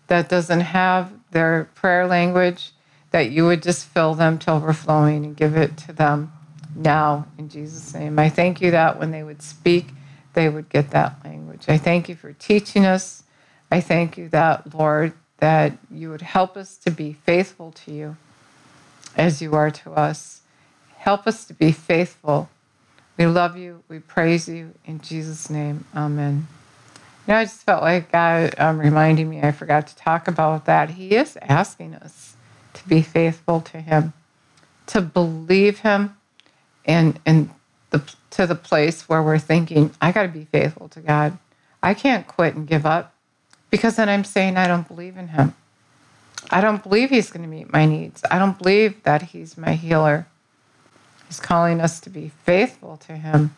that 0.08 0.28
doesn't 0.28 0.60
have 0.60 1.12
their 1.30 1.70
prayer 1.76 2.06
language, 2.08 2.72
that 3.12 3.30
you 3.30 3.46
would 3.46 3.62
just 3.62 3.86
fill 3.86 4.14
them 4.14 4.38
to 4.40 4.50
overflowing 4.50 5.24
and 5.24 5.36
give 5.36 5.56
it 5.56 5.76
to 5.76 5.92
them 5.92 6.32
now 6.74 7.28
in 7.38 7.48
Jesus' 7.48 7.94
name. 7.94 8.18
I 8.18 8.28
thank 8.28 8.60
you 8.60 8.72
that 8.72 8.98
when 8.98 9.12
they 9.12 9.22
would 9.22 9.40
speak, 9.40 9.86
they 10.34 10.48
would 10.48 10.68
get 10.68 10.90
that 10.90 11.16
language. 11.24 11.64
I 11.68 11.78
thank 11.78 12.08
you 12.08 12.14
for 12.14 12.32
teaching 12.32 12.84
us. 12.86 13.22
I 13.70 13.80
thank 13.80 14.18
you 14.18 14.28
that, 14.30 14.74
Lord, 14.74 15.12
that 15.38 15.76
you 15.90 16.10
would 16.10 16.22
help 16.22 16.56
us 16.56 16.76
to 16.78 16.90
be 16.90 17.12
faithful 17.12 17.72
to 17.72 17.92
you 17.92 18.16
as 19.16 19.40
you 19.42 19.54
are 19.54 19.70
to 19.70 19.92
us. 19.92 20.42
Help 20.96 21.26
us 21.26 21.44
to 21.46 21.54
be 21.54 21.72
faithful 21.72 22.48
we 23.20 23.26
love 23.26 23.54
you. 23.54 23.82
We 23.86 23.98
praise 23.98 24.48
you. 24.48 24.72
In 24.86 24.98
Jesus' 25.02 25.50
name, 25.50 25.84
amen. 25.94 26.48
You 27.26 27.34
know, 27.34 27.40
I 27.40 27.44
just 27.44 27.60
felt 27.64 27.82
like 27.82 28.10
God 28.10 28.54
um, 28.56 28.78
reminding 28.78 29.28
me, 29.28 29.42
I 29.42 29.52
forgot 29.52 29.88
to 29.88 29.96
talk 29.96 30.26
about 30.26 30.64
that. 30.64 30.88
He 30.88 31.14
is 31.14 31.36
asking 31.42 31.96
us 31.96 32.34
to 32.72 32.88
be 32.88 33.02
faithful 33.02 33.60
to 33.60 33.80
Him, 33.82 34.14
to 34.86 35.02
believe 35.02 35.80
Him, 35.80 36.16
and, 36.86 37.20
and 37.26 37.50
the, 37.90 38.02
to 38.30 38.46
the 38.46 38.54
place 38.54 39.08
where 39.08 39.22
we're 39.22 39.38
thinking, 39.38 39.92
I 40.00 40.12
got 40.12 40.22
to 40.22 40.28
be 40.28 40.44
faithful 40.44 40.88
to 40.90 41.00
God. 41.00 41.38
I 41.82 41.94
can't 41.94 42.26
quit 42.26 42.54
and 42.54 42.66
give 42.66 42.86
up 42.86 43.14
because 43.70 43.96
then 43.96 44.08
I'm 44.08 44.24
saying 44.24 44.56
I 44.56 44.66
don't 44.66 44.86
believe 44.86 45.16
in 45.16 45.28
Him. 45.28 45.54
I 46.50 46.60
don't 46.60 46.82
believe 46.82 47.10
He's 47.10 47.30
going 47.30 47.42
to 47.42 47.48
meet 47.48 47.72
my 47.72 47.86
needs. 47.86 48.22
I 48.30 48.38
don't 48.38 48.58
believe 48.58 49.02
that 49.04 49.22
He's 49.22 49.56
my 49.56 49.74
healer. 49.74 50.26
He's 51.26 51.40
calling 51.40 51.80
us 51.80 52.00
to 52.00 52.10
be 52.10 52.30
faithful 52.44 52.96
to 53.06 53.16
Him 53.16 53.56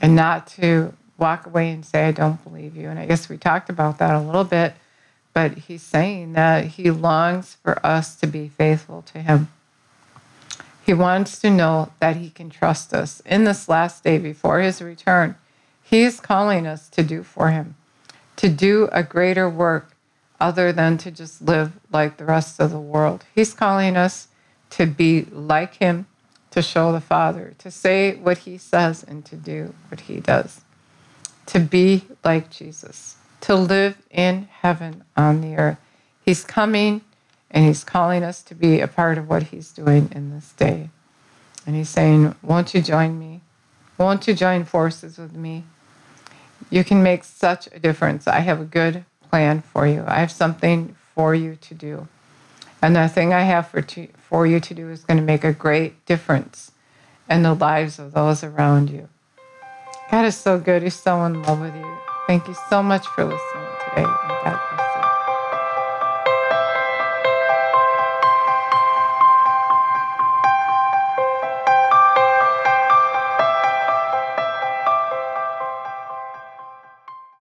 and 0.00 0.14
not 0.14 0.46
to 0.48 0.94
walk 1.18 1.46
away 1.46 1.70
and 1.70 1.84
say, 1.84 2.06
I 2.06 2.12
don't 2.12 2.42
believe 2.44 2.76
you. 2.76 2.88
And 2.88 2.98
I 2.98 3.06
guess 3.06 3.28
we 3.28 3.36
talked 3.36 3.68
about 3.68 3.98
that 3.98 4.14
a 4.14 4.20
little 4.20 4.44
bit, 4.44 4.74
but 5.34 5.58
He's 5.58 5.82
saying 5.82 6.34
that 6.34 6.64
He 6.66 6.90
longs 6.90 7.56
for 7.62 7.84
us 7.84 8.14
to 8.16 8.26
be 8.26 8.48
faithful 8.48 9.02
to 9.12 9.20
Him. 9.20 9.48
He 10.88 10.94
wants 10.94 11.38
to 11.40 11.50
know 11.50 11.92
that 12.00 12.16
He 12.16 12.30
can 12.30 12.48
trust 12.48 12.94
us 12.94 13.20
in 13.26 13.44
this 13.44 13.68
last 13.68 14.02
day 14.02 14.16
before 14.16 14.60
His 14.60 14.80
return. 14.80 15.36
He 15.82 16.00
is 16.00 16.18
calling 16.18 16.66
us 16.66 16.88
to 16.88 17.02
do 17.02 17.22
for 17.22 17.50
Him, 17.50 17.76
to 18.36 18.48
do 18.48 18.88
a 18.90 19.02
greater 19.02 19.50
work 19.50 19.94
other 20.40 20.72
than 20.72 20.96
to 20.96 21.10
just 21.10 21.42
live 21.42 21.72
like 21.92 22.16
the 22.16 22.24
rest 22.24 22.58
of 22.58 22.70
the 22.70 22.80
world. 22.80 23.26
He's 23.34 23.52
calling 23.52 23.98
us 23.98 24.28
to 24.70 24.86
be 24.86 25.26
like 25.30 25.74
Him 25.74 26.06
to 26.52 26.62
show 26.62 26.90
the 26.90 27.02
Father, 27.02 27.52
to 27.58 27.70
say 27.70 28.14
what 28.14 28.38
He 28.38 28.56
says 28.56 29.04
and 29.04 29.26
to 29.26 29.36
do 29.36 29.74
what 29.90 30.00
He 30.00 30.20
does, 30.20 30.62
to 31.44 31.60
be 31.60 32.06
like 32.24 32.48
Jesus, 32.48 33.18
to 33.42 33.54
live 33.54 33.98
in 34.10 34.48
heaven 34.62 35.04
on 35.18 35.42
the 35.42 35.54
earth. 35.54 35.78
He's 36.24 36.44
coming 36.44 37.02
and 37.50 37.64
He's 37.64 37.84
calling 37.84 38.22
us 38.22 38.42
to 38.44 38.54
be 38.54 38.80
a 38.80 38.88
part 38.88 39.18
of 39.18 39.28
what 39.28 39.44
He's 39.44 39.72
doing 39.72 40.10
in 40.14 40.30
this 40.30 40.52
day. 40.52 40.90
And 41.66 41.74
He's 41.76 41.88
saying, 41.88 42.34
Won't 42.42 42.74
you 42.74 42.82
join 42.82 43.18
me? 43.18 43.42
Won't 43.96 44.28
you 44.28 44.34
join 44.34 44.64
forces 44.64 45.18
with 45.18 45.34
me? 45.34 45.64
You 46.70 46.84
can 46.84 47.02
make 47.02 47.24
such 47.24 47.68
a 47.68 47.78
difference. 47.78 48.26
I 48.26 48.40
have 48.40 48.60
a 48.60 48.64
good 48.64 49.04
plan 49.30 49.62
for 49.62 49.86
you. 49.86 50.04
I 50.06 50.20
have 50.20 50.30
something 50.30 50.94
for 51.14 51.34
you 51.34 51.56
to 51.56 51.74
do. 51.74 52.08
And 52.80 52.94
the 52.94 53.08
thing 53.08 53.32
I 53.32 53.42
have 53.42 53.68
for, 53.68 53.82
to, 53.82 54.06
for 54.16 54.46
you 54.46 54.60
to 54.60 54.74
do 54.74 54.88
is 54.90 55.04
going 55.04 55.18
to 55.18 55.24
make 55.24 55.44
a 55.44 55.52
great 55.52 56.04
difference 56.06 56.72
in 57.28 57.42
the 57.42 57.54
lives 57.54 57.98
of 57.98 58.12
those 58.12 58.44
around 58.44 58.90
you. 58.90 59.08
God 60.10 60.24
is 60.24 60.36
so 60.36 60.58
good. 60.58 60.82
He's 60.82 60.94
so 60.94 61.24
in 61.24 61.42
love 61.42 61.60
with 61.60 61.74
you. 61.74 61.98
Thank 62.26 62.46
you 62.46 62.54
so 62.68 62.82
much 62.82 63.06
for 63.08 63.24
listening 63.24 63.66
today. 63.90 64.67